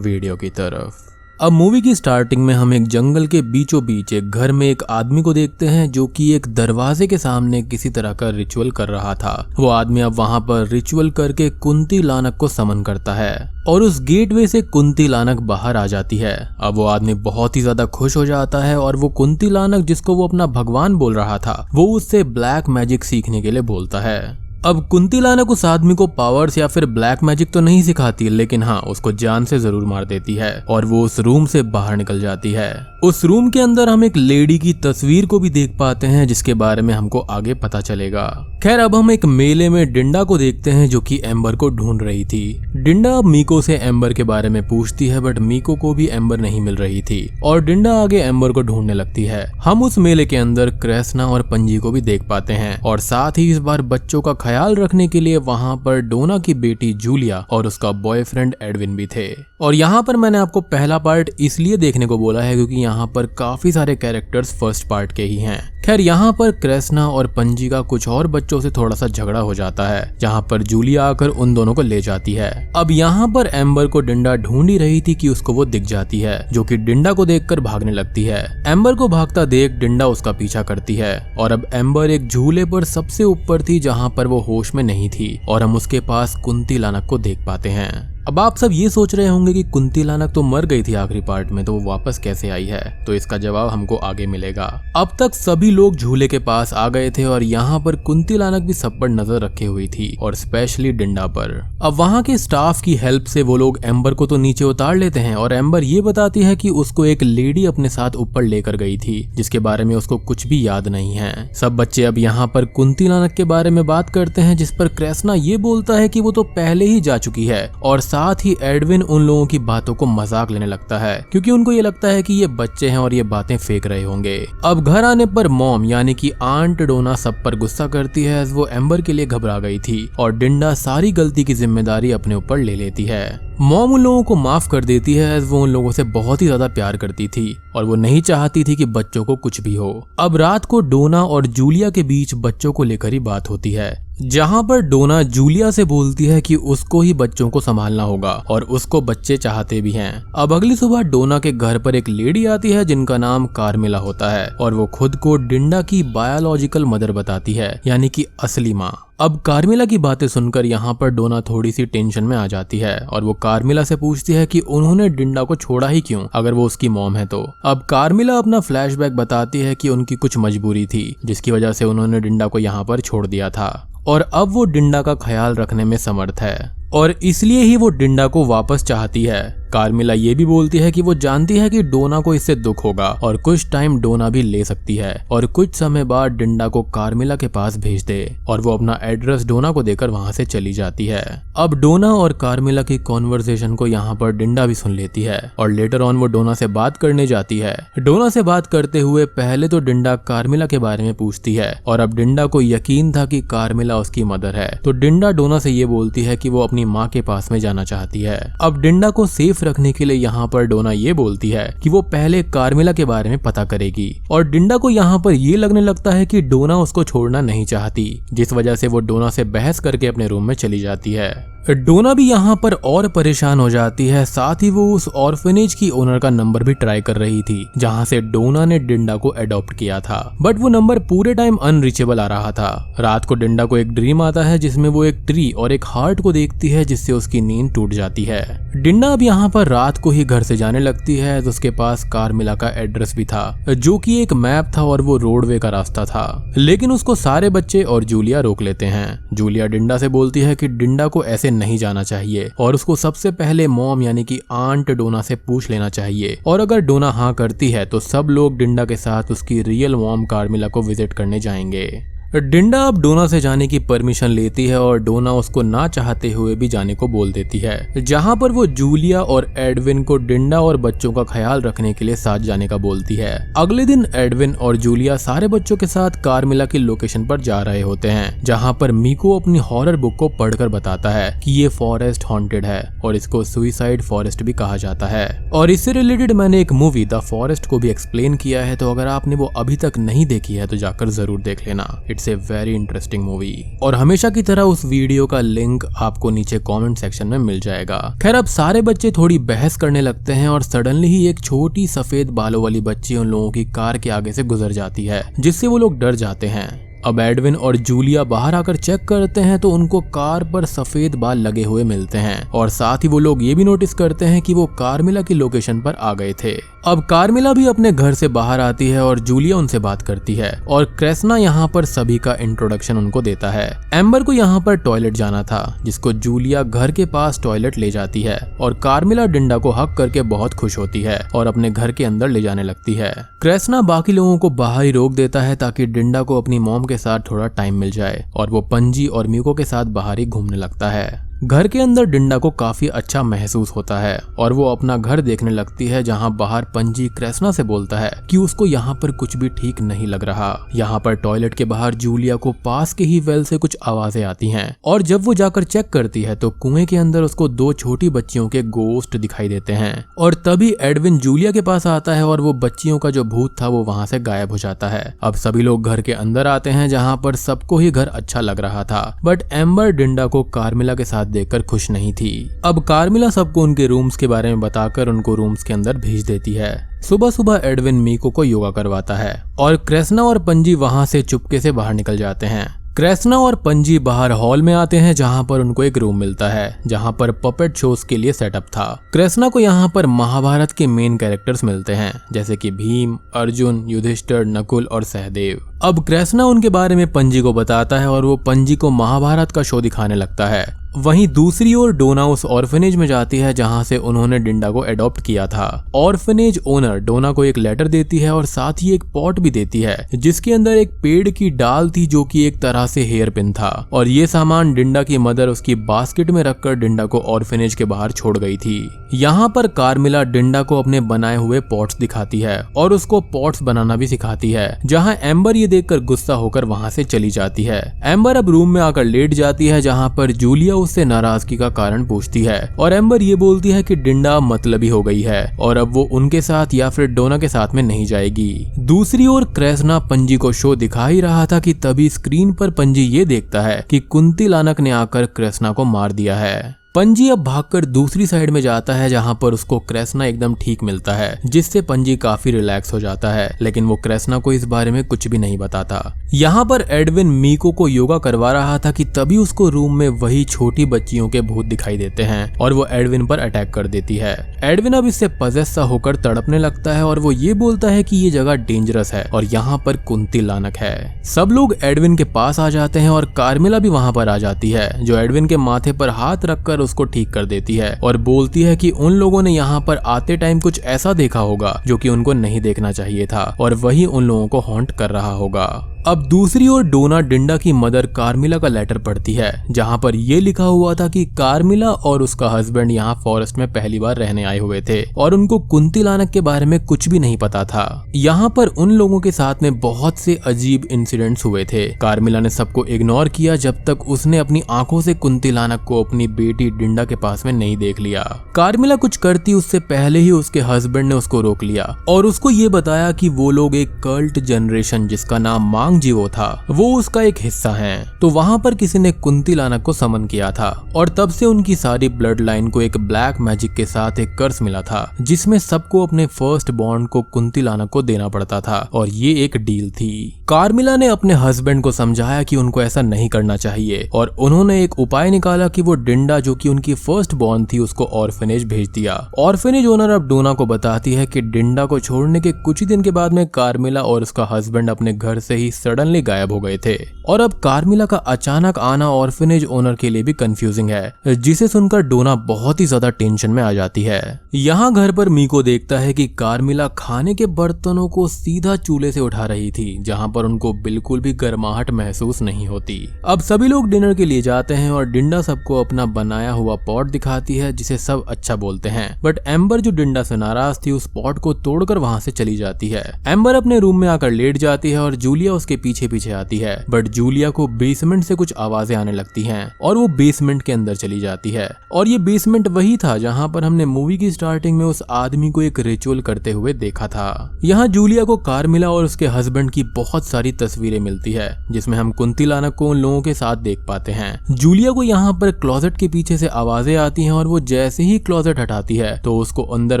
वीडियो 0.00 0.36
की 0.36 0.50
तरफ़। 0.50 1.03
अब 1.40 1.52
मूवी 1.52 1.80
की 1.82 1.94
स्टार्टिंग 1.94 2.44
में 2.46 2.52
हम 2.54 2.72
एक 2.74 2.86
जंगल 2.88 3.26
के 3.26 3.40
बीचों 3.42 3.84
बीच 3.86 4.12
एक 4.12 4.30
घर 4.30 4.52
में 4.52 4.66
एक 4.66 4.82
आदमी 4.90 5.22
को 5.22 5.32
देखते 5.34 5.66
हैं 5.66 5.90
जो 5.92 6.06
कि 6.06 6.30
एक 6.32 6.46
दरवाजे 6.48 7.06
के 7.06 7.18
सामने 7.18 7.62
किसी 7.62 7.90
तरह 7.90 8.12
का 8.12 8.28
रिचुअल 8.28 8.70
कर 8.70 8.88
रहा 8.88 9.14
था। 9.14 9.32
वो 9.58 9.68
आदमी 9.68 10.00
अब 10.00 10.14
वहाँ 10.14 10.40
पर 10.40 10.66
रिचुअल 10.68 11.10
करके 11.10 11.48
कुंती 11.50 12.00
लानक 12.02 12.36
को 12.36 12.48
समन 12.48 12.82
करता 12.82 13.14
है 13.14 13.50
और 13.68 13.82
उस 13.82 14.00
गेटवे 14.02 14.46
से 14.46 14.62
कुंती 14.62 15.08
लानक 15.08 15.40
बाहर 15.42 15.76
आ 15.76 15.86
जाती 15.86 16.16
है। 16.16 16.36
अब 16.60 16.74
वो 16.74 16.86
आदमी 16.86 17.14
बहुत 17.24 17.56
ही 17.56 17.60
ज़्यादा 17.60 17.86
खुश 17.88 18.16
हो 18.16 18.24
जाता 18.26 18.62
है 18.64 18.78
और 18.78 18.96
वो 18.96 19.08
कुंती 19.10 19.50
लानक 19.50 19.84
जिसको 19.86 20.14
वो 20.14 20.28
अपना 20.28 20.46
भगवान 20.46 20.94
बोल 20.94 21.14
रहा 21.14 21.38
था, 21.38 21.66
वो 21.74 21.86
उससे 21.86 22.24
ब्लैक 22.24 22.68
मैजिक 22.68 23.04
सीखने 23.04 23.42
के 23.42 23.50
लिए 23.50 23.62
बोलता 23.64 24.00
है। 24.00 24.43
अब 24.64 24.86
कुंती 24.88 25.18
लानक 25.20 25.50
उस 25.50 25.64
आदमी 25.64 25.94
को 25.94 26.06
पावर्स 26.06 26.56
या 26.58 26.66
फिर 26.66 26.84
ब्लैक 26.86 27.22
मैजिक 27.22 27.50
तो 27.52 27.60
नहीं 27.60 27.82
सिखाती, 27.82 28.28
लेकिन 28.28 28.62
हाँ 28.62 28.78
उसको 28.80 29.12
जान 29.12 29.44
से 29.44 29.58
ज़रूर 29.58 29.84
मार 29.84 30.04
देती 30.04 30.34
है, 30.34 30.52
और 30.68 30.84
वो 30.84 31.02
उस 31.04 31.18
रूम 31.20 31.46
से 31.46 31.62
बाहर 31.62 31.96
निकल 31.96 32.20
जाती 32.20 32.52
है। 32.52 32.86
उस 33.04 33.24
रूम 33.24 33.50
के 33.50 33.60
अंदर 33.60 33.88
हम 33.88 34.04
एक 34.04 34.16
लेडी 34.16 34.58
की 34.58 34.72
तस्वीर 34.84 35.26
को 35.26 35.38
भी 35.38 35.50
देख 35.50 35.76
पाते 35.78 36.06
हैं, 36.06 36.26
जिसके 36.26 36.54
बारे 36.54 36.82
में 36.82 36.92
हमको 36.94 37.20
आगे 37.20 37.54
पता 37.54 37.80
चलेगा। 37.80 38.26
खैर, 38.62 38.78
अब 38.78 38.94
हम 38.94 39.10
एक 39.10 39.24
मेले 39.24 39.68
में 39.68 39.92
डिंडा 39.92 40.22
को 40.22 40.38
देखते 40.38 40.70
हैं, 40.70 40.88
जो 40.88 41.00
कि 41.00 41.20
एम्बर 41.24 41.56
को 41.56 41.68
ढूंढ 41.70 42.02
रही 42.02 42.24
थी। 42.24 42.60
डिंडा 42.76 43.12
अब 43.18 43.24
मीको 43.24 43.60
से 43.62 43.76
एम्बर 43.78 44.12
के 44.12 44.24
बारे 44.24 44.48
में 44.48 44.62
पूछती 44.68 45.08
है 45.08 45.20
बट 45.20 45.38
मीको 45.38 45.74
को 45.76 45.92
भी 45.94 46.06
एम्बर 46.08 46.40
नहीं 46.40 46.60
मिल 46.60 46.76
रही 46.76 47.02
थी, 47.02 47.28
और 47.44 47.60
डिंडा 47.64 47.94
आगे 47.94 48.22
एम्बर 48.22 48.52
को 48.52 48.62
ढूँढने 48.62 48.94
लगती 48.94 49.24
है। 49.24 49.44
हम 49.64 49.82
उस 49.82 49.98
मेले 49.98 50.26
के 50.26 50.36
अंदर 50.36 50.70
क्रेसना 50.78 51.26
और 51.26 51.42
पंजी 51.42 51.76
को 51.76 51.90
भी 51.90 52.00
देख 52.00 52.22
पाते 52.22 52.52
हैं, 52.52 52.80
और 52.80 53.00
साथ 53.00 53.38
ही 53.38 53.50
इस 53.50 53.58
बार 53.60 53.82
बच्चों 53.84 54.20
का 54.22 54.32
रखने 54.54 55.08
के 55.08 55.20
लिए 55.20 55.36
वहाँ 55.36 55.76
पर 55.76 56.00
डोना 56.00 56.38
की 56.38 56.54
बेटी 56.54 56.92
जूलिया 56.92 57.46
और 57.50 57.66
उसका 57.66 57.92
बॉयफ्रेंड 57.92 58.54
एडविन 58.62 58.96
भी 58.96 59.06
थे। 59.06 59.34
और 59.60 59.74
यहाँ 59.74 60.02
पर 60.02 60.16
मैंने 60.16 60.38
आपको 60.38 60.60
पहला 60.60 60.98
पार्ट 60.98 61.30
इसलिए 61.40 61.76
देखने 61.76 62.06
को 62.06 62.18
बोला 62.18 62.42
है 62.42 62.54
क्योंकि 62.54 62.74
यहाँ 62.74 63.06
पर 63.06 63.26
काफ़ी 63.26 63.72
सारे 63.72 63.96
कैरेक्टर्स 63.96 64.60
फ़र्स्ट 64.60 64.88
पार्ट 64.88 65.12
के 65.12 65.22
ही 65.22 65.36
हैं। 65.36 65.73
खैर, 65.84 66.00
यहाँ 66.00 66.32
पर 66.32 66.50
क्रेसना 66.50 67.06
और 67.08 67.26
पंजी 67.26 67.68
का 67.68 67.80
कुछ 67.82 68.06
और 68.08 68.26
बच्चों 68.26 68.60
से 68.60 68.70
थोड़ा 68.70 68.96
सा 68.96 69.06
झगड़ा 69.06 69.40
हो 69.40 69.54
जाता 69.54 69.88
है, 69.88 70.16
जहाँ 70.18 70.40
पर 70.50 70.62
जूलिया 70.62 71.04
आकर 71.04 71.28
उन 71.28 71.52
दोनों 71.54 71.74
को 71.74 71.82
ले 71.82 72.00
जाती 72.00 72.32
है। 72.32 72.72
अब 72.76 72.90
यहाँ 72.90 73.28
पर 73.28 73.46
एम्बर 73.46 73.86
को 73.86 74.00
डिंडा 74.00 74.34
ढूंढ 74.36 74.70
ही 74.70 74.78
रही 74.78 75.00
थी 75.00 75.14
कि 75.14 75.28
उसको 75.28 75.52
वो 75.52 75.64
दिख 75.64 75.82
जाती 75.82 76.20
है, 76.20 76.48
जो 76.52 76.64
कि 76.64 76.76
डिंडा 76.76 77.12
को 77.12 77.26
देखकर 77.26 77.60
भागने 77.60 77.92
लगती 77.92 78.24
है। 78.24 78.62
एम्बर 78.66 78.94
को 78.94 79.08
भागता 79.08 79.44
देख 79.44 79.70
डिंडा 79.70 80.06
उसका 80.06 80.32
पीछा 80.32 80.62
करती 80.62 80.96
है, 80.96 81.36
और 81.38 81.52
अब 81.52 81.66
एम्बर 81.74 82.10
एक 82.10 82.28
झूले 82.28 82.64
पर 82.64 82.84
सबसे 82.84 83.24
ऊपर 83.24 83.62
थी, 83.62 83.80
जहाँ 83.80 84.10
पर 84.10 84.26
वो 84.26 84.40
होश 84.40 84.74
में 84.74 84.82
नहीं 84.82 85.10
थी, 85.10 85.40
और 85.48 85.62
हम 85.62 85.76
उसके 85.76 86.00
पास 86.00 86.36
कुंती 86.36 86.78
लानक 86.78 87.06
को 87.06 87.18
देख 87.18 87.44
पाते 87.46 87.68
हैं। 87.68 88.13
अब 88.28 88.38
आप 88.38 88.56
सब 88.56 88.72
ये 88.72 88.88
सोच 88.90 89.14
रहे 89.14 89.26
होंगे 89.26 89.52
कि 89.52 89.62
कुंती 89.62 90.02
लानक 90.02 90.30
तो 90.32 90.42
मर 90.42 90.66
गई 90.66 90.82
थी 90.82 90.94
आखिरी 90.94 91.20
पार्ट 91.20 91.50
में 91.52 91.64
तो 91.64 91.72
वो 91.72 91.80
वापस 91.80 92.18
कैसे 92.18 92.48
आई 92.50 92.64
है? 92.64 93.04
तो 93.06 93.14
इसका 93.14 93.38
जवाब 93.38 93.68
हमको 93.70 93.96
आगे 93.96 94.26
मिलेगा। 94.26 94.64
अब 94.96 95.08
तक 95.18 95.34
सभी 95.34 95.70
लोग 95.70 95.96
झूले 95.96 96.28
के 96.28 96.38
पास 96.38 96.72
आ 96.74 96.88
गए 96.88 97.10
थे 97.10 97.24
और 97.24 97.42
यहाँ 97.42 97.80
पर 97.80 97.96
कुंती 97.96 98.38
लानक 98.38 98.62
भी 98.62 98.74
सब 98.74 98.98
पर 99.00 99.08
नज़र 99.08 99.40
रखे 99.40 99.64
हुई 99.64 99.88
थी, 99.88 100.16
और 100.22 100.34
स्पेशली 100.34 100.92
डिंडा 100.92 101.26
पर। 101.28 101.52
अब 101.82 101.94
वहाँ 101.94 102.22
के 102.22 102.36
स्टाफ 102.38 102.80
की 102.82 102.94
हेल्प 102.94 103.24
से 103.24 103.42
वो 103.42 103.56
लोग 103.56 103.78
एम्बर 103.84 104.14
को 104.14 104.26
तो 104.26 104.36
नीचे 104.36 104.64
उतार 104.64 104.96
लेते 104.96 105.20
हैं, 105.20 105.34
और 105.34 105.52
एम्बर 105.52 105.84
ये 105.84 106.00
बताती 106.00 106.42
है 106.42 106.56
की 106.56 106.70
उसको 106.70 107.04
एक 107.04 107.22
लेडी 107.22 107.66
अपने 107.66 107.88
साथ 107.88 108.16
ऊपर 108.16 108.42
लेकर 108.44 108.76
गई 108.76 108.96
थी, 108.98 109.20
जिसके 109.34 109.58
बारे 109.58 109.84
में 109.84 109.94
उसको 109.96 110.18
कुछ 110.18 110.46
भी 110.46 110.66
याद 110.66 110.88
नहीं 110.88 111.14
है। 111.14 111.52
सब 111.54 111.76
बच्चे 111.76 112.04
अब 112.04 112.18
यहाँ 112.18 112.46
पर 112.46 112.64
कुंती 112.72 113.08
लानक 113.08 113.32
के 113.32 113.44
बारे 113.44 113.70
में 113.70 113.84
बात 113.86 114.10
करते 114.10 114.40
हैं, 114.40 114.56
जिस 114.56 114.72
पर 114.72 114.88
क्रेसना 114.94 115.34
ये 115.34 115.56
बोलता 115.58 115.94
है 115.94 116.08
की 116.08 116.20
वो 116.20 116.32
तो 116.32 116.42
पहले 116.56 116.84
ही 116.84 117.00
जा 117.00 117.18
चुकी 117.18 117.46
है, 117.46 117.66
और 117.74 118.00
साथ 118.14 118.44
ही 118.44 118.54
एडविन 118.62 119.02
उन 119.04 119.22
लोगों 119.22 119.46
की 119.46 119.58
बातों 119.60 119.94
को 119.94 120.06
मज़ाक 120.06 120.50
लेने 120.50 120.66
लगता 120.66 120.98
है, 120.98 121.24
क्योंकि 121.32 121.50
उनको 121.50 121.72
ये 121.72 121.80
लगता 121.82 122.08
है 122.08 122.22
कि 122.22 122.34
ये 122.34 122.46
बच्चे 122.48 122.88
हैं 122.88 122.98
और 122.98 123.14
ये 123.14 123.22
बातें 123.24 123.56
फेंक 123.56 123.86
रहे 123.86 124.02
होंगे। 124.02 124.36
अब 124.64 124.84
घर 124.84 125.04
आने 125.04 125.26
पर 125.28 125.48
मॉम, 125.50 125.84
यानी 125.84 126.14
कि 126.14 126.30
आंट 126.42 126.82
डोना, 126.82 127.14
सब 127.16 127.42
पर 127.44 127.54
गुस्सा 127.56 127.86
करती 127.88 128.24
है 128.24 128.44
वो 128.46 128.66
एम्बर 128.68 129.00
के 129.00 129.12
लिए 129.12 129.26
घबरा 129.26 129.58
गई 129.58 129.78
थी 129.78 130.08
और 130.18 130.32
डिंडा 130.34 130.72
सारी 130.76 131.12
गलती 131.12 131.44
की 131.44 131.54
ज़िम्मेदारी 131.54 132.10
अपने 132.12 132.34
ऊपर 132.34 132.58
ले 132.58 132.74
लेती 132.76 133.04
है। 133.04 133.53
मॉम 133.60 133.92
उन 133.92 134.02
लोगों 134.02 134.22
को 134.22 134.34
माफ़ 134.34 134.68
कर 134.68 134.84
देती 134.84 135.14
है, 135.14 135.38
वो 135.40 135.62
उन 135.62 135.70
लोगों 135.70 135.90
से 135.92 136.02
बहुत 136.04 136.42
ही 136.42 136.46
ज़्यादा 136.46 136.68
प्यार 136.68 136.96
करती 136.96 137.26
थी 137.28 137.56
और 137.76 137.84
वो 137.84 137.94
नहीं 137.96 138.20
चाहती 138.22 138.64
थी 138.64 138.74
कि 138.76 138.84
बच्चों 138.86 139.24
को 139.24 139.36
कुछ 139.36 139.60
भी 139.60 139.74
हो। 139.74 140.06
अब 140.20 140.36
रात 140.36 140.64
को 140.64 140.80
डोना 140.80 141.22
और 141.24 141.46
जूलिया 141.48 141.90
के 141.90 142.02
बीच 142.02 142.34
बच्चों 142.36 142.72
को 142.72 142.82
लेकर 142.84 143.12
ही 143.12 143.18
बात 143.20 143.50
होती 143.50 143.72
है, 143.72 143.92
जहाँ 144.22 144.62
पर 144.62 144.80
डोना 144.80 145.22
जूलिया 145.22 145.70
से 145.70 145.84
बोलती 145.84 146.26
है 146.26 146.40
कि 146.40 146.56
उसको 146.56 147.00
ही 147.00 147.14
बच्चों 147.14 147.48
को 147.50 147.60
संभालना 147.60 148.02
होगा 148.02 148.32
और 148.50 148.62
उसको 148.64 149.00
बच्चे 149.02 149.36
चाहते 149.36 149.80
भी 149.80 149.92
हैं। 149.92 150.12
अब 150.34 150.52
अगली 150.52 150.76
सुबह 150.76 151.02
डोना 151.04 151.38
के 151.38 151.52
घर 151.52 151.78
पर 151.78 151.94
एक 151.94 152.08
लेडी 152.08 152.44
आती 152.46 152.72
है, 152.72 152.84
जिनका 152.84 153.18
नाम 153.18 153.46
कार्मिला 153.46 153.98
होता 153.98 154.30
है 154.30 154.46
और 154.50 154.74
वो 154.74 154.86
खुद 154.88 155.16
को 155.16 155.36
डिंडा 155.38 155.82
की 155.82 156.02
बायोलॉजिकल 156.04 156.84
मदर 156.84 157.12
बताती 157.12 157.54
है, 157.54 157.80
यानी 157.86 158.08
कि 158.08 158.26
असली 158.42 158.74
माँ। 158.74 158.92
अब 159.20 159.40
कार्मिला 159.40 159.84
की 159.84 159.98
बातें 159.98 160.28
सुनकर 160.28 160.66
यहाँ 160.66 160.94
पर 160.94 161.08
डोना 161.08 161.40
थोड़ी 161.40 161.72
सी 161.72 161.86
टेंशन 161.86 162.24
में 162.24 162.36
आ 162.36 162.46
जाती 162.46 162.78
है 162.78 162.98
और 162.98 163.24
वो 163.24 163.34
कार्मिला 163.34 163.84
से 163.84 163.96
पूछती 163.96 164.32
है 164.32 164.46
कि 164.46 164.60
उन्होंने 164.60 165.08
डिंडा 165.08 165.42
को 165.42 165.56
छोड़ा 165.56 165.88
ही 165.88 166.00
क्यों, 166.00 166.26
अगर 166.32 166.52
वो 166.52 166.66
उसकी 166.66 166.88
मॉम 166.88 167.16
है 167.16 167.26
तो। 167.26 167.52
अब 167.64 167.86
कार्मिला 167.90 168.38
अपना 168.38 168.60
फ्लैशबैक 168.60 169.12
बताती 169.12 169.60
है 169.60 169.74
कि 169.74 169.88
उनकी 169.88 170.14
कुछ 170.14 170.38
मजबूरी 170.38 170.86
थी, 170.86 171.16
जिसकी 171.24 171.50
वजह 171.50 171.72
से 171.72 171.84
उन्होंने 171.84 172.20
डिंडा 172.20 172.46
को 172.46 172.58
यहाँ 172.58 172.84
पर 172.84 173.00
छोड़ 173.00 173.26
दिया 173.26 173.50
था। 173.50 173.90
और 174.06 174.20
अब 174.20 174.48
वो 174.48 174.64
डिंडा 174.64 175.02
का 175.02 175.14
ख्याल 175.14 175.54
रखने 175.54 175.84
में 175.84 175.96
समर्थ 175.96 176.40
है। 176.40 176.76
और 176.94 177.10
इसलिए 177.10 177.62
ही 177.62 177.76
वो 177.76 177.88
डिंडा 177.88 178.26
को 178.26 178.44
वापस 178.44 178.84
चाहती 178.84 179.24
है। 179.24 179.63
कार्मिला 179.74 180.14
ये 180.14 180.34
भी 180.34 180.44
बोलती 180.46 180.78
है 180.78 180.90
कि 180.92 181.02
वो 181.02 181.14
जानती 181.16 181.56
है 181.58 181.68
कि 181.70 181.82
डोना 181.84 182.20
को 182.20 182.34
इससे 182.34 182.54
दुख 182.56 182.84
होगा 182.84 183.08
और 183.22 183.36
कुछ 183.36 183.70
टाइम 183.70 183.98
डोना 184.00 184.28
भी 184.30 184.42
ले 184.42 184.64
सकती 184.64 184.96
है 184.96 185.14
और 185.30 185.46
कुछ 185.48 185.74
समय 185.74 186.04
बाद 186.04 186.32
डिंडा 186.32 186.68
को 186.68 186.82
कार्मिला 186.94 187.36
के 187.36 187.48
पास 187.48 187.76
भेज 187.78 188.04
दे 188.04 188.16
और 188.48 188.60
वो 188.60 188.72
अपना 188.72 188.98
एड्रेस 189.02 189.44
डोना 189.46 189.70
को 189.72 189.82
देकर 189.82 190.10
वहाँ 190.10 190.32
से 190.32 190.44
चली 190.46 190.72
जाती 190.72 191.06
है। 191.06 191.24
अब 191.56 191.74
डोना 191.74 192.12
और 192.14 192.32
कार्मिला 192.32 192.82
की 192.82 192.98
कॉन्वर्सेशन 193.04 193.74
को 193.74 193.86
यहाँ 193.86 194.14
पर 194.14 194.32
डिंडा 194.32 194.66
भी 194.66 194.74
सुन 194.74 194.92
लेती 194.92 195.22
है 195.22 195.40
और 195.58 195.70
लेटर 195.70 196.02
ऑन 196.02 196.16
वो 196.16 196.26
डोना 196.26 196.54
से 196.54 196.66
बात 196.68 196.96
करने 196.96 197.26
जाती 197.26 197.58
है। 197.58 197.76
डोना 197.98 198.28
से 198.28 198.42
बात 198.42 198.66
करते 198.66 199.00
हुए 199.00 199.24
पहले 199.32 199.68
तो 199.68 199.80
डिंडा 199.80 200.14
कार्मिला 200.28 200.66
के 200.66 200.78
बारे 200.78 201.04
में 201.04 201.14
पूछती 201.14 201.54
है 201.54 201.72
और 201.86 202.00
अब 202.00 202.14
डिंडा 202.14 202.46
को 202.46 202.62
यकीन 202.62 203.12
था 203.12 203.26
कि 203.26 203.40
कार्मिला 203.50 203.98
उसकी 203.98 204.24
मदर 204.24 204.56
है। 204.56 204.68
तो 204.84 204.92
डिंडा 204.92 205.30
डोना 205.32 205.58
से 205.58 205.70
ये 205.70 205.86
बोलती 205.86 206.24
है 206.24 206.36
कि 206.36 206.48
वो 206.48 206.62
अपनी 206.62 206.84
माँ 206.86 207.08
के 207.08 207.22
पास 207.22 207.50
में 207.52 207.58
जाना 207.58 207.84
चाहती 207.84 208.22
है। 208.22 208.38
अब 208.60 208.80
डिंडा 208.80 209.10
को 209.10 209.26
सेफ़ 209.26 209.63
रखने 209.64 209.92
के 209.92 210.04
लिए 210.04 210.16
यहाँ 210.16 210.48
पर 210.48 210.66
डोना 210.66 210.92
ये 210.92 211.12
बोलती 211.12 211.50
है 211.50 211.68
कि 211.82 211.90
वो 211.90 212.02
पहले 212.02 212.42
कार्मिला 212.42 212.92
के 212.92 213.04
बारे 213.04 213.30
में 213.30 213.38
पता 213.38 213.64
करेगी। 213.64 214.10
और 214.30 214.48
डिंडा 214.50 214.76
को 214.76 214.90
यहाँ 214.90 215.18
पर 215.18 215.32
ये 215.32 215.56
लगने 215.56 215.80
लगता 215.80 216.10
है 216.10 216.26
कि 216.26 216.42
डोना 216.42 216.78
उसको 216.78 217.04
छोड़ना 217.04 217.40
नहीं 217.40 217.64
चाहती, 217.64 218.20
जिस 218.32 218.52
वजह 218.52 218.76
से 218.76 218.86
वो 218.86 219.00
डोना 219.00 219.30
से 219.30 219.44
बहस 219.44 219.80
करके 219.80 220.06
अपने 220.06 220.28
रूम 220.28 220.46
में 220.46 220.54
चली 220.54 220.80
जाती 220.80 221.12
है। 221.12 221.53
डोना 221.70 222.12
भी 222.14 222.28
यहाँ 222.30 222.54
पर 222.56 222.72
और 222.74 223.08
परेशान 223.08 223.60
हो 223.60 223.68
जाती 223.70 224.06
है। 224.06 224.24
साथ 224.24 224.62
ही 224.62 224.70
वो 224.70 224.84
उस 224.92 225.06
ऑर्फेनेज 225.08 225.74
की 225.74 225.88
ओनर 225.90 226.18
का 226.18 226.30
नंबर 226.30 226.62
भी 226.62 226.74
ट्राई 226.74 227.00
कर 227.00 227.16
रही 227.16 227.42
थी, 227.42 227.66
जहाँ 227.78 228.04
से 228.04 228.20
डोना 228.20 228.64
ने 228.64 228.78
डिंडा 228.78 229.16
को 229.16 229.34
एडॉप्ट 229.38 229.72
किया 229.72 230.00
था। 230.00 230.36
बट 230.42 230.58
वो 230.58 230.68
नंबर 230.68 230.98
पूरे 230.98 231.34
टाइम 231.34 231.56
अनरीचेबल 231.56 232.20
आ 232.20 232.26
रहा 232.26 232.50
था। 232.52 232.94
रात 233.00 233.24
को 233.24 233.34
डिंडा 233.34 233.64
को 233.64 233.78
एक 233.78 233.92
ड्रीम 233.92 234.22
आता 234.22 234.42
है, 234.42 234.58
जिसमें 234.58 234.88
वो 234.88 235.04
एक 235.04 235.24
ट्री 235.26 235.50
और 235.52 235.72
एक 235.72 235.84
हार्ट 235.84 236.20
को 236.20 236.32
देखती 236.32 236.68
है, 236.68 236.84
जिससे 236.84 237.12
उसकी 237.12 237.40
नींद 237.40 237.72
टूट 237.74 237.92
जाती 237.92 238.24
है। 238.24 238.42
डिंडा 238.76 239.08
अब 239.08 239.22
यहाँ 239.22 239.48
पर 239.48 239.68
रात 239.68 239.98
को 239.98 240.10
ही 240.10 240.24
घर 240.24 240.42
से 240.42 240.56
जाने 240.56 240.78
लगती 240.78 241.16
है 241.16 241.40
तो 241.42 241.50
उसके 241.50 241.70
पास 241.70 242.04
कार 242.04 242.32
मिला 242.32 242.54
का 242.54 242.68
एड्रेस 242.68 243.14
भी 243.16 243.24
था, 243.24 243.64
जो 243.68 243.98
की 243.98 244.20
एक 244.22 244.32
मैप 244.32 244.70
था 244.76 244.82
और 244.82 245.02
वो 245.02 245.16
रोडवे 245.16 245.58
का 245.58 245.68
रास्ता 245.68 246.04
था। 246.04 246.52
लेकिन 246.56 246.92
उसको 246.92 247.14
सारे 247.14 247.50
बच्चे 247.50 247.82
और 247.82 248.04
जूलिया 248.04 248.40
रोक 248.40 248.62
लेते 248.62 248.86
हैं। 248.86 249.18
जूलिया 249.32 249.66
डिंडा 249.66 249.98
से 249.98 250.08
बोलती 250.08 250.40
है 250.40 250.54
की 250.54 250.68
डिंडा 250.68 251.06
को 251.06 251.24
ऐसे 251.24 251.50
नहीं 251.54 251.78
जाना 251.78 252.02
चाहिए। 252.02 252.50
और 252.58 252.74
उसको 252.74 252.96
सबसे 252.96 253.30
पहले 253.30 253.66
मॉम 253.68 254.02
यानी 254.02 254.24
कि 254.24 254.40
आंट 254.52 254.90
डोना 254.90 255.22
से 255.22 255.36
पूछ 255.36 255.70
लेना 255.70 255.88
चाहिए। 255.88 256.38
और 256.46 256.60
अगर 256.60 256.80
डोना 256.80 257.10
हाँ 257.10 257.32
करती 257.34 257.70
है 257.70 257.84
तो 257.86 258.00
सब 258.00 258.26
लोग 258.30 258.58
डिंडा 258.58 258.84
के 258.84 258.96
साथ 258.96 259.30
उसकी 259.30 259.62
रियल 259.62 259.94
मॉम 259.94 260.24
कार्मिला 260.26 260.68
को 260.68 260.82
विज़िट 260.82 261.12
करने 261.12 261.40
जाएँगे। 261.40 262.13
डिंडा 262.34 262.78
अब 262.82 262.98
डोना 262.98 263.26
से 263.26 263.40
जाने 263.40 263.66
की 263.68 263.78
परमिशन 263.80 264.28
लेती 264.28 264.66
है 264.66 264.80
और 264.80 264.98
डोना 264.98 265.32
उसको 265.32 265.62
ना 265.62 265.86
चाहते 265.88 266.30
हुए 266.32 266.54
भी 266.54 266.68
जाने 266.68 266.94
को 266.94 267.08
बोल 267.08 267.32
देती 267.32 267.58
है। 267.58 268.02
जहाँ 268.02 268.34
पर 268.36 268.52
वो 268.52 268.64
जूलिया 268.68 269.20
और 269.22 269.46
एडविन 269.58 270.02
को 270.04 270.16
डिंडा 270.16 270.60
और 270.60 270.76
बच्चों 270.76 271.12
का 271.12 271.22
ख्याल 271.24 271.62
रखने 271.62 271.92
के 271.94 272.04
लिए 272.04 272.16
साथ 272.16 272.38
जाने 272.40 272.68
का 272.68 272.76
बोलती 272.76 273.16
है। 273.16 273.34
अगले 273.56 273.84
दिन 273.84 274.06
एडविन 274.14 274.54
और 274.54 274.76
जूलिया 274.76 275.16
सारे 275.16 275.48
बच्चों 275.48 275.76
के 275.76 275.86
साथ 275.86 276.22
कार्मिला 276.24 276.66
की 276.66 276.78
लोकेशन 276.78 277.26
पर 277.26 277.40
जा 277.40 277.60
रहे 277.62 277.80
होते 277.80 278.08
हैं, 278.08 278.42
जहाँ 278.44 278.72
पर 278.80 278.92
मीको 278.94 279.38
अपनी 279.38 279.58
हॉरर 279.60 279.96
बुक 279.96 280.16
को 280.18 280.28
पढ़कर 280.38 280.68
बताता 280.68 281.10
है 281.10 281.30
कि 281.44 281.52
ये 281.52 281.68
फॉरेस्ट 281.70 282.24
हॉन्टेड 282.24 282.66
है 282.66 282.82
और 283.04 283.16
इसको 283.16 283.44
सुइसाइड 283.44 284.02
फॉरेस्ट 284.02 284.42
भी 284.42 284.52
कहा 284.54 284.76
जाता 284.76 285.06
है। 285.06 285.28
और 285.52 285.70
इससे 285.70 285.92
रिलेटेड 285.92 286.32
मैंने 286.32 286.60
एक 286.60 286.72
मूवी, 286.72 287.04
द 287.06 287.20
फॉरेस्ट 287.20 287.66
को 287.66 287.78
भी 287.78 287.90
एक्सप्लेन 287.90 288.36
किया 288.36 288.64
है 288.64 288.76
तो 288.76 288.90
अगर 288.90 289.06
आपने 289.08 289.36
वो 289.36 289.52
अभी 289.56 289.76
तक 289.76 289.98
नहीं 290.00 290.26
देखी 290.26 290.54
है 290.54 290.66
तो 290.66 290.76
जाकर 290.76 291.08
ज़रूर 291.12 291.40
देख 291.42 291.66
लेना। 291.66 291.88
It's 292.10 292.23
it's 292.24 292.50
a 292.50 292.54
very 292.54 292.74
interesting 292.74 293.22
movie. 293.24 293.54
और 293.82 293.94
हमेशा 293.94 294.30
की 294.30 294.42
तरह 294.42 294.62
उस 294.62 294.84
वीडियो 294.84 295.26
का 295.26 295.40
लिंक 295.40 295.84
आपको 295.96 296.30
नीचे 296.30 296.58
कमेंट 296.58 296.98
सेक्शन 296.98 297.26
में 297.26 297.38
मिल 297.38 297.60
जाएगा। 297.60 297.98
खैर, 298.22 298.34
अब 298.34 298.46
सारे 298.46 298.82
बच्चे 298.82 299.10
थोड़ी 299.10 299.38
बहस 299.40 299.76
करने 299.76 300.00
लगते 300.00 300.32
हैं 300.32 300.48
और 300.48 300.62
सडनली 300.62 301.08
ही 301.08 301.26
एक 301.26 301.40
छोटी 301.40 301.86
सफ़ेद 301.86 302.30
बालों 302.30 302.62
वाली 302.62 302.80
बच्ची 302.80 303.16
उन 303.16 303.26
लोगों 303.26 303.50
की 303.50 303.64
कार 303.64 303.98
के 303.98 304.10
आगे 304.10 304.32
से 304.32 304.42
गुजर 304.44 304.72
जाती 304.72 305.04
है, 305.06 305.22
जिससे 305.40 305.66
वो 305.66 305.78
लोग 305.78 305.98
डर 305.98 306.14
जाते 306.14 306.46
हैं। 306.46 307.02
अब 307.06 307.18
एडविन 307.20 307.56
और 307.56 307.76
जूलिया 307.76 308.22
बाहर 308.24 308.54
आकर 308.54 308.76
चेक 308.76 309.04
करते 309.08 309.40
हैं 309.40 309.58
तो 309.58 309.70
उनको 309.70 310.00
कार 310.10 310.44
पर 310.44 310.64
सफ़ेद 310.64 311.14
बाल 311.14 311.38
लगे 311.38 311.62
हुए 311.62 311.82
मिलते 311.84 312.18
हैं। 312.18 312.48
और 312.50 312.68
साथ 312.68 313.04
ही 313.04 313.08
वो 313.08 313.18
लोग 313.18 313.42
ये 313.42 313.54
भी 313.54 313.64
नोटिस 313.64 313.94
करते 313.94 314.24
हैं 314.24 314.40
कि 314.42 314.54
वो 314.54 314.66
कार्मिला 314.78 315.22
की 315.22 315.34
लोकेशन 315.34 315.80
पर 315.80 315.94
आ 315.94 316.12
गए 316.14 316.32
थे। 316.44 316.54
अब 316.86 317.00
कार्मिला 317.00 317.52
भी 317.52 317.66
अपने 317.66 317.90
घर 317.92 318.14
से 318.14 318.28
बाहर 318.28 318.60
आती 318.60 318.88
है 318.88 319.04
और 319.04 319.20
जूलिया 319.20 319.56
उनसे 319.56 319.78
बात 319.78 320.02
करती 320.02 320.34
है 320.34 320.50
और 320.68 320.84
क्रेसना 320.98 321.36
यहाँ 321.36 321.68
पर 321.74 321.84
सभी 321.84 322.18
का 322.18 322.34
इंट्रोडक्शन 322.34 322.98
उनको 322.98 323.22
देता 323.22 323.50
है। 323.50 323.68
एम्बर 323.94 324.22
को 324.22 324.32
यहाँ 324.32 324.60
पर 324.60 324.76
टॉयलेट 324.76 325.14
जाना 325.14 325.42
था, 325.42 325.78
जिसको 325.84 326.12
जूलिया 326.12 326.62
घर 326.62 326.92
के 326.92 327.06
पास 327.06 327.40
टॉयलेट 327.42 327.78
ले 327.78 327.90
जाती 327.90 328.22
है 328.22 328.38
और 328.60 328.74
कार्मिला 328.74 329.26
डिंडा 329.26 329.58
को 329.58 329.70
हक 329.70 329.96
करके 329.98 330.22
बहुत 330.24 330.54
खुश 330.54 330.78
होती 330.78 331.02
है 331.02 331.18
और 331.34 331.46
अपने 331.46 331.70
घर 331.70 331.92
के 331.92 332.04
अंदर 332.04 332.28
ले 332.28 332.42
जाने 332.42 332.62
लगती 332.62 332.94
है। 332.94 333.14
क्रेसना 333.42 333.82
बाकी 333.82 334.12
लोगों 334.12 334.38
को 334.38 334.50
बाहर 334.50 334.84
ही 334.84 334.92
रोक 334.92 335.14
देता 335.14 335.42
है 335.42 335.56
ताकि 335.56 335.86
डिंडा 335.86 336.22
को 336.22 336.40
अपनी 336.40 336.58
मोम 336.58 336.84
के 336.84 336.98
साथ 336.98 337.30
थोड़ा 337.30 337.46
टाइम 337.46 337.74
मिल 337.74 337.90
जाए 337.90 338.24
और 338.36 338.50
वो 338.50 338.60
पंजी 338.62 339.06
और 339.06 339.26
मीको 339.26 339.54
के 339.54 339.64
साथ 339.64 339.84
बाहर 339.84 340.18
ही 340.18 340.26
घूमने 340.26 340.56
लगता 340.56 340.90
है। 340.90 341.23
घर 341.44 341.66
के 341.68 341.80
अंदर 341.80 342.04
डिंडा 342.04 342.36
को 342.38 342.50
काफ़ी 342.50 342.86
अच्छा 342.88 343.22
महसूस 343.22 343.70
होता 343.70 343.98
है 343.98 344.18
और 344.38 344.52
वो 344.52 344.64
अपना 344.64 344.96
घर 344.96 345.20
देखने 345.20 345.50
लगती 345.50 345.86
है 345.86 346.02
जहाँ 346.02 346.30
बाहर 346.36 346.64
पंजी 346.64 347.08
क्रेसना 347.08 347.50
से 347.52 347.62
बोलता 347.62 347.98
है 347.98 348.10
कि 348.30 348.36
उसको 348.36 348.66
यहाँ 348.66 348.94
पर 348.94 349.10
कुछ 349.12 349.36
भी 349.36 349.48
ठीक 349.48 349.80
नहीं 349.80 350.06
लग 350.06 350.24
रहा। 350.24 350.66
यहाँ 350.74 351.00
पर 351.00 351.14
टॉयलेट 351.14 351.54
के 351.54 351.64
बाहर 351.64 351.94
जूलिया 351.94 352.36
को 352.36 352.52
पास 352.64 352.92
के 352.92 353.04
ही 353.04 353.18
वेल 353.20 353.44
से 353.44 353.56
कुछ 353.56 353.76
आवाज़ें 353.86 354.22
आती 354.24 354.50
हैं 354.50 354.76
और 354.84 355.02
जब 355.02 355.24
वो 355.24 355.34
जाकर 355.34 355.64
चेक 355.64 355.88
करती 355.88 356.22
है 356.22 356.36
तो 356.36 356.50
कुएँ 356.50 356.86
के 356.86 356.96
अंदर 356.96 357.22
उसको 357.22 357.48
दो 357.48 357.72
छोटी 357.72 358.10
बच्चियों 358.10 358.48
के 358.48 358.62
गोस्ट 358.78 359.16
दिखाई 359.16 359.48
देते 359.48 359.72
हैं 359.72 360.04
और 360.18 360.34
तभी 360.46 360.74
एडविन 360.80 361.18
जूलिया 361.18 361.52
के 361.52 361.60
पास 361.60 361.86
आता 361.86 362.14
है 362.14 362.26
और 362.26 362.40
वो 362.40 362.52
बच्चियों 362.54 362.98
का 362.98 363.10
जो 363.10 363.24
भूत 363.24 363.56
था 363.60 363.68
वो 363.68 363.82
वहाँ 363.84 364.06
से 364.06 364.20
गायब 364.20 364.50
हो 364.50 364.58
जाता 364.58 364.88
है। 364.88 365.14
अब 365.22 365.34
सभी 365.34 365.62
लोग 365.62 365.84
घर 365.84 366.00
के 366.00 366.12
अंदर 366.12 366.46
आते 366.46 366.70
हैं 366.70 366.88
जहाँ 366.88 367.16
पर 367.24 367.36
सबको 367.36 367.78
ही 367.78 367.90
घर 367.90 368.06
अच्छा 368.06 368.40
लग 368.40 368.60
रहा 368.60 368.84
था। 368.84 369.04
बट 369.24 369.42
एम्बर 369.52 369.90
डिंडा 369.92 370.26
को 370.26 370.42
कार्मिला 370.54 370.94
के 370.94 371.04
साथ 371.04 371.32
देखकर 371.34 371.62
खुश 371.62 371.90
नहीं 371.90 372.12
थी। 372.12 372.48
अब 372.64 372.82
कार्मिला 372.84 373.30
सबको 373.30 373.62
उनके 373.62 373.86
रूम्स 373.86 374.16
के 374.16 374.26
बारे 374.26 374.48
में 374.48 374.60
बताकर 374.60 375.08
उनको 375.08 375.34
रूम्स 375.34 375.62
के 375.62 375.72
अंदर 375.72 375.96
भेज 375.96 376.24
देती 376.24 376.54
है। 376.54 377.02
सुबह 377.02 377.30
सुबह 377.30 377.60
एडविन 377.64 377.94
मीको 377.94 378.30
को 378.30 378.44
योगा 378.44 378.70
करवाता 378.70 379.14
है 379.14 379.42
और 379.58 379.76
क्रेसना 379.76 380.22
और 380.22 380.38
पंजी 380.38 380.74
वहाँ 380.74 381.06
से 381.06 381.22
चुपके 381.22 381.60
से 381.60 381.72
बाहर 381.72 381.94
निकल 381.94 382.16
जाते 382.16 382.46
हैं। 382.46 382.84
क्रेसना 382.94 383.38
और 383.38 383.54
पंजी 383.54 383.98
बाहर 383.98 384.32
हॉल 384.32 384.62
में 384.62 384.74
आते 384.74 384.96
हैं, 384.96 385.14
जहाँ 385.14 385.44
पर 385.44 385.60
उनको 385.60 385.84
एक 385.84 385.98
रूम 385.98 386.18
मिलता 386.18 386.48
है, 386.48 386.80
जहाँ 386.86 387.12
पर 387.12 387.30
पपेट 387.32 387.76
शोज़ 387.76 388.06
के 388.06 388.16
लिए 388.16 388.32
सेटअप 388.32 388.66
था। 388.66 389.00
क्रेसना 389.12 389.48
को 389.48 389.60
यहाँ 389.60 389.92
पर 389.94 390.06
महाभारत 390.06 390.72
के 390.72 390.86
मेन 390.86 391.16
कैरेक्टर्स 391.16 391.64
मिलते 391.64 391.92
हैं, 391.92 392.22
जैसे 392.32 392.56
कि 392.56 392.70
भीम, 392.70 393.18
अर्जुन, 393.34 393.84
युधिष्ठर, 393.88 394.44
नकुल 394.44 394.84
और 394.84 395.04
सहदेव। 395.04 395.73
अब 395.84 395.98
क्रेसना 396.04 396.44
उनके 396.44 396.68
बारे 396.68 396.96
में 396.96 397.12
पंजी 397.12 397.40
को 397.40 397.52
बताता 397.52 397.98
है 397.98 398.10
और 398.10 398.24
वो 398.24 398.36
पंजी 398.36 398.76
को 398.76 398.90
महाभारत 398.90 399.50
का 399.52 399.62
शो 399.62 399.80
दिखाने 399.80 400.14
लगता 400.14 400.46
है। 400.46 400.64
वहीं 400.96 401.26
दूसरी 401.28 401.72
ओर 401.74 401.92
डोना 401.92 402.24
उस 402.26 402.44
ऑर्फेनेज 402.44 402.96
में 402.96 403.06
जाती 403.06 403.38
है, 403.38 403.52
जहाँ 403.54 403.82
से 403.84 403.96
उन्होंने 403.98 404.38
डिंडा 404.38 404.70
को 404.70 404.84
एडॉप्ट 404.84 405.20
किया 405.20 405.46
था। 405.46 405.92
ऑर्फेनेज 405.94 406.60
ओनर 406.66 406.98
डोना 406.98 407.32
को 407.32 407.44
एक 407.44 407.58
लेटर 407.58 407.88
देती 407.88 408.18
है 408.18 408.34
और 408.34 408.44
साथ 408.44 408.82
ही 408.82 408.90
एक 408.94 409.04
पॉट 409.04 409.40
भी 409.40 409.50
देती 409.50 409.80
है, 409.80 409.96
जिसके 410.14 410.52
अंदर 410.52 410.76
एक 410.76 410.92
पेड़ 411.02 411.28
की 411.30 411.48
डाल 411.52 411.90
थी 411.90 412.06
जो 412.06 412.22
कि 412.24 412.44
एक 412.44 412.60
तरह 412.62 412.86
से 412.86 413.02
हेयर 413.02 413.30
पिन 413.30 413.52
था। 413.52 413.70
और 413.92 414.08
ये 414.08 414.26
सामान 414.26 414.72
डिंडा 414.74 415.02
की 415.02 415.18
मदर 415.18 415.48
उसकी 415.48 415.74
बास्केट 415.74 416.30
में 416.30 416.42
रखकर 416.42 416.74
डिंडा 416.74 417.06
को 417.06 417.20
ऑर्फेनेज 417.20 417.74
के 417.74 417.84
बाहर 417.84 418.12
छोड़ 418.12 418.36
गई 418.38 418.56
थी। 418.56 418.88
यहाँ 419.14 419.48
पर 419.48 419.66
कार्मिला 419.72 420.22
डिंडा 420.24 420.62
को 420.62 420.78
अपने 420.78 421.00
बनाए 421.02 421.36
हुए 421.36 421.60
पॉट्स 421.66 421.98
दिखाती 421.98 422.40
है 422.40 422.60
और 422.76 422.92
उसको 422.92 423.20
पॉट्स 423.32 423.62
बनाना 423.62 423.96
भी 423.96 424.06
सिखाती 424.06 424.52
है, 424.52 424.78
जहाँ 424.86 425.14
एम्बर 425.24 425.56
ये 425.56 425.66
देखकर 425.74 426.00
गुस्सा 426.04 426.34
होकर 426.34 426.64
वहाँ 426.64 426.90
से 426.90 427.04
चली 427.04 427.30
जाती 427.30 427.64
है। 427.64 427.82
एम्बर 428.04 428.36
अब 428.36 428.50
रूम 428.50 428.70
में 428.70 428.80
आकर 428.80 429.04
लेट 429.04 429.34
जाती 429.34 429.66
है, 429.66 429.80
जहाँ 429.80 430.08
पर 430.16 430.32
जूलिया 430.34 430.74
उससे 430.74 431.04
नाराज़गी 431.04 431.56
का 431.56 431.68
कारण 431.70 432.06
पूछती 432.06 432.42
है। 432.42 432.62
और 432.78 432.92
एम्बर 432.92 433.22
ये 433.22 433.34
बोलती 433.36 433.70
है 433.70 433.82
कि 433.82 433.96
डिंडा 433.96 434.38
मतलबी 434.40 434.88
हो 434.88 435.02
गई 435.02 435.20
है, 435.20 435.44
और 435.60 435.76
अब 435.76 435.92
वो 435.92 436.08
उनके 436.12 436.40
साथ 436.40 436.74
या 436.74 436.88
फिर 436.90 437.06
डोना 437.06 437.38
के 437.38 437.48
साथ 437.48 437.74
में 437.74 437.82
नहीं 437.82 438.06
जाएगी। 438.06 438.66
दूसरी 438.78 439.26
ओर 439.26 439.44
क्रेसना 439.44 439.98
पंजी 440.00 440.36
को 440.36 440.52
शो 440.52 440.74
दिखा 440.76 441.06
ही 441.06 441.20
रहा 441.20 441.46
था 441.46 441.58
कि 441.58 441.74
तभी 441.74 442.08
स्क्रीन 442.10 442.52
पर 442.52 442.70
पंजी 442.70 443.02
ये 443.02 443.24
देखता 443.24 443.60
है 443.60 443.84
कि 443.90 444.00
कुंती 444.00 444.48
लानक 444.48 444.80
ने 444.80 444.90
आकर 444.90 445.26
क्रेसना 445.26 445.72
को 445.72 445.84
मार 445.84 446.12
दिया 446.12 446.36
है। 446.36 446.83
पंजी 446.94 447.28
अब 447.30 447.42
भागकर 447.44 447.84
दूसरी 447.84 448.26
साइड 448.26 448.50
में 448.50 448.60
जाता 448.60 448.94
है, 448.94 449.08
जहाँ 449.10 449.34
पर 449.42 449.52
उसको 449.52 449.78
क्रेसना 449.78 450.26
एकदम 450.26 450.54
ठीक 450.54 450.82
मिलता 450.82 451.12
है, 451.12 451.40
जिससे 451.46 451.80
पंजी 451.80 452.16
काफ़ी 452.16 452.50
रिलैक्स 452.50 452.92
हो 452.92 453.00
जाता 453.00 453.32
है, 453.32 453.48
लेकिन 453.62 453.84
वो 453.84 453.96
क्रेसना 453.96 454.38
को 454.38 454.52
इस 454.52 454.64
बारे 454.64 454.90
में 454.90 455.02
कुछ 455.04 455.26
भी 455.28 455.38
नहीं 455.38 455.56
बताता। 455.58 456.20
यहाँ 456.34 456.64
पर 456.64 456.84
एडविन 456.90 457.26
मीको 457.26 457.72
को 457.72 457.88
योगा 457.88 458.18
करवा 458.18 458.52
रहा 458.52 458.78
था 458.78 458.90
कि 458.90 459.04
तभी 459.04 459.36
उसको 459.36 459.68
रूम 459.68 459.96
में 459.96 460.08
वही 460.08 460.44
छोटी 460.44 460.84
बच्चियों 460.84 461.28
के 461.28 461.40
भूत 461.40 461.66
दिखाई 461.66 461.96
देते 461.96 462.22
हैं, 462.22 462.56
और 462.58 462.72
वो 462.72 462.86
एडविन 462.86 463.26
पर 463.26 463.38
अटैक 463.38 463.74
कर 463.74 463.86
देती 463.86 464.16
है। 464.16 464.34
एडविन 464.64 464.92
अब 464.92 465.06
इससे 465.06 465.28
पजेस 465.40 465.74
सा 465.74 465.82
होकर 465.82 466.16
तड़पने 466.16 466.58
लगता 466.58 466.92
है, 466.92 467.04
और 467.06 467.18
वो 467.18 467.32
ये 467.32 467.54
बोलता 467.54 467.88
है 467.88 468.02
की 468.02 468.16
ये 468.16 468.30
जगह 468.30 468.54
डेंजरस 468.54 469.12
है, 469.14 469.24
और 469.24 469.44
यहाँ 469.44 469.82
पर 469.86 469.96
कुंती 469.96 470.40
लानक 470.40 470.76
है। 470.76 471.22
सब 471.24 471.48
लोग 471.52 471.76
एडविन 471.82 472.16
के 472.16 472.24
पास 472.24 472.60
आ 472.60 472.70
जाते 472.70 473.00
हैं, 473.00 473.10
और 473.10 473.32
कार्मिला 473.36 473.78
भी 473.78 473.88
वहाँ 473.88 474.12
पर 474.12 474.28
आ 474.28 474.38
जाती 474.38 474.70
है, 474.70 474.88
जो 475.04 475.18
एडविन 475.18 475.46
के 475.46 475.56
माथे 475.56 475.92
पर 475.92 476.08
हाथ 476.08 476.44
रखकर 476.44 476.82
उसको 476.84 477.04
ठीक 477.04 477.32
कर 477.32 477.44
देती 477.44 477.76
है 477.76 477.98
और 478.04 478.16
बोलती 478.16 478.62
है 478.62 478.76
कि 478.76 478.90
उन 478.90 479.12
लोगों 479.12 479.42
ने 479.42 479.50
यहाँ 479.50 479.80
पर 479.80 479.96
आते 479.96 480.36
टाइम 480.36 480.60
कुछ 480.60 480.80
ऐसा 480.80 481.12
देखा 481.12 481.40
होगा 481.40 481.82
जो 481.86 481.96
कि 481.96 482.08
उनको 482.08 482.32
नहीं 482.32 482.60
देखना 482.60 482.92
चाहिए 482.92 483.26
था 483.26 483.56
और 483.60 483.74
वही 483.74 484.04
उन 484.06 484.24
लोगों 484.24 484.48
को 484.48 484.60
हॉन्ट 484.60 484.90
कर 484.90 485.10
रहा 485.10 485.32
होगा। 485.32 485.90
अब 486.06 486.24
दूसरी 486.28 486.66
ओर 486.68 486.82
डोना 486.84 487.18
डिंडा 487.20 487.56
की 487.56 487.72
मदर 487.72 488.06
कार्मिला 488.06 488.56
का 488.58 488.68
लेटर 488.68 488.98
पढ़ती 488.98 489.34
है, 489.34 489.52
जहाँ 489.70 489.98
पर 489.98 490.14
ये 490.14 490.40
लिखा 490.40 490.64
हुआ 490.64 490.92
था 490.94 491.06
कि 491.08 491.24
कार्मिला 491.38 491.90
और 491.90 492.22
उसका 492.22 492.48
हस्बैंड 492.48 492.90
यहाँ 492.90 493.14
फॉरेस्ट 493.24 493.58
में 493.58 493.66
पहली 493.72 494.00
बार 494.00 494.16
रहने 494.16 494.44
आए 494.44 494.58
हुए 494.58 494.80
थे, 494.82 495.00
और 495.10 495.34
उनको 495.34 495.58
कुंती 495.58 496.02
लानक 496.02 496.30
के 496.30 496.40
बारे 496.40 496.66
में 496.66 496.84
कुछ 496.86 497.08
भी 497.08 497.18
नहीं 497.18 497.36
पता 497.36 497.64
था। 497.64 498.04
यहाँ 498.14 498.50
पर 498.56 498.66
उन 498.66 498.90
लोगों 498.90 499.20
के 499.20 499.32
साथ 499.32 499.62
में 499.62 499.78
बहुत 499.80 500.18
से 500.18 500.34
अजीब 500.46 500.84
इंसिडेंट्स 500.84 501.44
हुए 501.44 501.64
थे। 501.64 501.86
कार्मिला 501.96 502.40
ने 502.40 502.50
सबको 502.50 502.84
इग्नोर 502.86 503.28
किया 503.28 503.56
जब 503.56 503.82
तक 503.84 504.04
उसने 504.08 504.38
अपनी 504.38 504.62
आँखों 504.70 505.00
से 505.00 505.14
कुंती 505.14 505.50
लानक 505.50 505.84
को 505.84 506.02
अपनी 506.04 506.28
बेटी 506.34 506.70
डिंडा 506.72 507.04
के 507.04 507.16
पास 507.16 507.46
में 507.46 507.52
नहीं 507.52 507.76
देख 507.76 508.00
लिया। 508.00 508.22
कार्मिला 508.56 508.96
कुछ 508.96 509.16
करती 509.16 509.54
उससे 509.54 509.80
पहले 509.86 510.18
ही 510.18 510.30
उसके 510.32 510.60
हस्बैंड 510.62 511.08
ने 511.08 511.14
उसको 511.14 511.40
रोक 511.40 511.64
लिया, 511.64 511.84
और 512.08 512.26
उसको 512.26 512.50
ये 512.50 512.68
बताया 512.68 513.10
कि 513.12 513.28
वो 513.30 513.50
लोग 513.50 513.74
एक 513.76 513.98
कर्ल्ट 514.04 514.38
जनरेशन 514.42 515.08
जिसका 515.08 515.38
नाम 515.38 515.70
मांग 515.70 515.92
वो 515.94 516.28
था। 516.28 516.66
वो 516.70 516.98
उसका 516.98 517.22
एक 517.22 517.34
हिस्सा 517.40 517.70
है। 517.70 518.12
तो 518.20 518.30
वहाँ 518.30 518.58
पर 518.58 518.74
किसी 518.74 518.98
ने 518.98 519.12
कुंती 519.12 519.54
लाना 519.54 519.78
को 519.78 519.92
समन 519.92 520.24
किया 520.24 520.50
था। 520.50 520.90
और 520.96 521.08
तब 521.08 521.30
से 521.30 521.46
उनकी 521.46 521.76
सारी 521.76 522.08
ब्लड 522.08 522.40
लाइन 522.40 522.68
को 522.68 522.82
एक 522.82 522.96
ब्लैक 522.96 523.40
मैजिक 523.40 523.74
के 523.74 523.86
साथ 523.86 524.18
एक 524.18 524.38
कर्स 524.38 524.62
मिला 524.62 524.82
था, 524.82 525.16
जिसमें 525.20 525.58
सबको 525.58 526.06
अपने 526.06 526.26
फ़र्स्ट 526.26 526.70
बॉन्ड 526.70 527.08
को 527.08 527.22
कुंती 527.22 527.62
लानक 527.62 527.90
को 527.90 528.02
देना 528.02 528.28
पड़ता 528.28 528.60
था। 528.60 528.88
और 528.92 529.08
ये 529.08 529.44
एक 529.44 529.56
डील 529.56 529.90
थी। 529.90 530.44
कार्मिला 530.48 530.96
ने 530.96 531.06
अपने 531.06 531.34
हस्बैंड 531.34 531.82
को 531.82 531.92
समझाया 531.92 532.42
कि 532.42 532.56
उनको 532.56 532.82
ऐसा 532.82 533.02
नहीं 533.02 533.28
करना 533.28 533.56
चाहिए। 533.56 534.10
और 534.14 534.28
उन्होंने 534.28 534.84
एक 534.84 534.98
उपाय 534.98 535.30
निकाला 535.30 535.68
कि 535.68 535.82
वो 535.82 535.94
डिंडा 535.94 536.40
जो 536.40 536.54
कि 536.54 536.68
उनकी 536.68 536.94
फ़र्स्ट 536.94 537.34
बॉन्ड 537.34 537.72
थी, 537.72 537.78
उसको 537.78 538.04
ऑर्फेनेज 538.04 538.64
भेज 538.64 538.88
दिया। 538.88 539.30
ऑर्फेनेज 539.38 539.86
ओनर 539.86 540.10
अब 540.10 540.28
डोना 540.28 540.52
को 540.52 540.66
बताती 540.66 541.14
है 541.14 541.26
कि 541.26 541.40
डिंडा 541.40 541.84
को 541.84 541.98
छोड़ने 542.00 542.40
के 542.40 542.52
कुछ 542.52 542.80
ही 542.80 542.86
दिन 542.86 543.02
के 543.02 543.10
बाद 543.10 543.32
में 543.32 543.46
कार्मिला 543.46 544.02
और 544.02 544.22
उसका 544.22 544.48
हस्बैंड 544.52 544.90
अपने 544.90 545.12
घर 545.12 545.38
से 545.38 545.54
ही 545.54 545.70
सडनली 545.84 546.22
गायब 546.22 546.52
हो 546.52 546.60
गए 546.60 546.78
थे। 546.78 546.96
और 547.26 547.40
अब 547.40 547.52
कार्मिला 547.64 548.06
का 548.06 548.16
अचानक 548.16 548.78
आना 548.80 549.08
ऑर्फेनेज 549.10 549.64
ओनर 549.66 549.94
के 549.94 550.10
लिए 550.10 550.22
भी 550.22 550.32
कंफ्यूजिंग 550.34 550.90
है, 550.90 551.12
जिसे 551.26 551.68
सुनकर 551.68 552.02
डोना 552.04 552.34
बहुत 552.46 552.80
ही 552.80 552.86
ज़्यादा 552.86 553.10
टेंशन 553.12 553.50
में 553.50 553.62
आ 553.62 553.72
जाती 553.72 554.02
है। 554.02 554.40
यहाँ 554.54 554.92
घर 554.94 555.12
पर 555.12 555.28
मीको 555.28 555.62
देखता 555.62 555.98
है 555.98 556.12
कि 556.12 556.26
कार्मिला 556.38 556.88
खाने 556.98 557.34
के 557.34 557.46
बर्तनों 557.54 558.08
को 558.08 558.26
सीधा 558.28 558.76
चूल्हे 558.78 559.12
से 559.12 559.20
उठा 559.20 559.46
रही 559.46 559.70
थी, 559.70 559.96
जहाँ 560.00 560.28
पर 560.28 560.44
उनको 560.44 560.72
बिल्कुल 560.74 561.20
भी 561.20 561.32
गर्माहट 561.34 561.90
महसूस 561.92 562.42
नहीं 562.42 562.66
होती। 562.66 562.98
अब 563.24 563.40
सभी 563.42 563.68
लोग 563.68 563.88
डिनर 563.90 564.14
के 564.14 564.24
लिए 564.24 564.42
जाते 564.42 564.74
हैं 564.74 564.90
और 564.90 565.04
डिंडा 565.06 565.40
सबको 565.42 565.80
अपना 565.80 566.06
बनाया 566.08 566.50
हुआ 566.52 566.76
पॉट 566.86 567.10
दिखाती 567.10 567.56
है, 567.56 567.72
जिसे 567.72 567.98
सब 567.98 568.24
अच्छा 568.28 568.56
बोलते 568.56 568.88
हैं। 568.88 569.08
बट 569.22 569.38
एम्बर 569.46 569.80
जो 569.80 569.90
डिंडा 569.92 570.22
से 570.22 570.36
नाराज़ 570.36 570.78
थी, 570.86 570.90
उस 570.90 571.06
पॉट 571.14 571.38
को 571.38 571.54
तोड़कर 571.54 571.98
वहाँ 571.98 572.20
से 572.20 572.30
चली 572.32 572.56
जाती 572.56 572.88
है। 572.88 573.04
एम्बर 573.28 573.54
अपने 573.54 573.78
रूम 573.78 574.00
में 574.00 574.08
आकर 574.08 574.30
लेट 574.32 574.56
जाती 574.58 574.90
है 574.90 574.98
और 574.98 575.14
जूलिया 575.16 575.52
उसके 575.54 575.73
पीछे 575.76 576.08
पीछे 576.08 576.30
आती 576.32 576.58
है। 576.58 576.76
बट 576.90 577.08
जूलिया 577.08 577.50
को 577.50 577.66
बेसमेंट 577.68 578.24
से 578.24 578.34
कुछ 578.34 578.52
आवाज़ें 578.58 578.96
आने 578.96 579.12
लगती 579.12 579.42
हैं 579.42 579.64
और 579.80 579.96
वो 579.96 580.06
बेसमेंट 580.10 580.62
के 580.62 580.72
अंदर 580.72 580.94
चली 580.96 581.20
जाती 581.20 581.50
है। 581.50 581.68
और 581.92 582.08
ये 582.08 582.18
बेसमेंट 582.20 582.68
वही 582.68 582.96
था 582.96 583.16
जहाँ 583.18 583.48
पर 583.48 583.64
हमने 583.64 583.84
मूवी 583.86 584.18
की 584.18 584.30
स्टार्टिंग 584.30 584.78
में 584.78 584.84
उस 584.84 585.02
आदमी 585.12 585.50
को 585.50 585.62
एक 585.62 585.80
रिचुअल 585.80 586.20
करते 586.22 586.52
हुए 586.52 586.72
देखा 586.74 587.08
था। 587.08 587.58
यहाँ 587.64 587.86
जूलिया 587.88 588.24
को 588.24 588.36
कार 588.38 588.66
मिला 588.66 588.90
और 588.90 589.04
उसके 589.04 589.26
हस्बैंड 589.28 589.70
की 589.70 589.82
बहुत 589.94 590.26
सारी 590.26 590.52
तस्वीरें 590.54 590.98
मिलती 591.00 591.32
है, 591.32 591.48
जिसमें 591.70 591.96
हम 591.98 592.10
कुंती 592.12 592.44
लानक 592.44 592.74
को 592.74 592.88
उन 592.88 592.96
लोगों 592.96 593.20
के 593.22 593.34
साथ 593.34 593.56
देख 593.58 593.84
पाते 593.88 594.12
हैं। 594.12 594.38
जूलिया 594.50 594.90
को 594.90 595.02
यहाँ 595.02 595.32
पर 595.32 595.50
क्लोजेट 595.54 595.96
के 595.96 596.08
पीछे 596.08 596.38
से 596.38 596.48
आवाज़ें 596.48 596.94
आती 596.96 597.24
हैं 597.24 597.32
और 597.32 597.46
वो 597.46 597.60
जैसे 597.62 598.02
ही 598.02 598.18
क्लोजेट 598.20 598.58
हटाती 598.58 598.96
है 598.96 599.16
तो 599.18 599.36
उसको 599.38 599.62
अंदर 599.74 600.00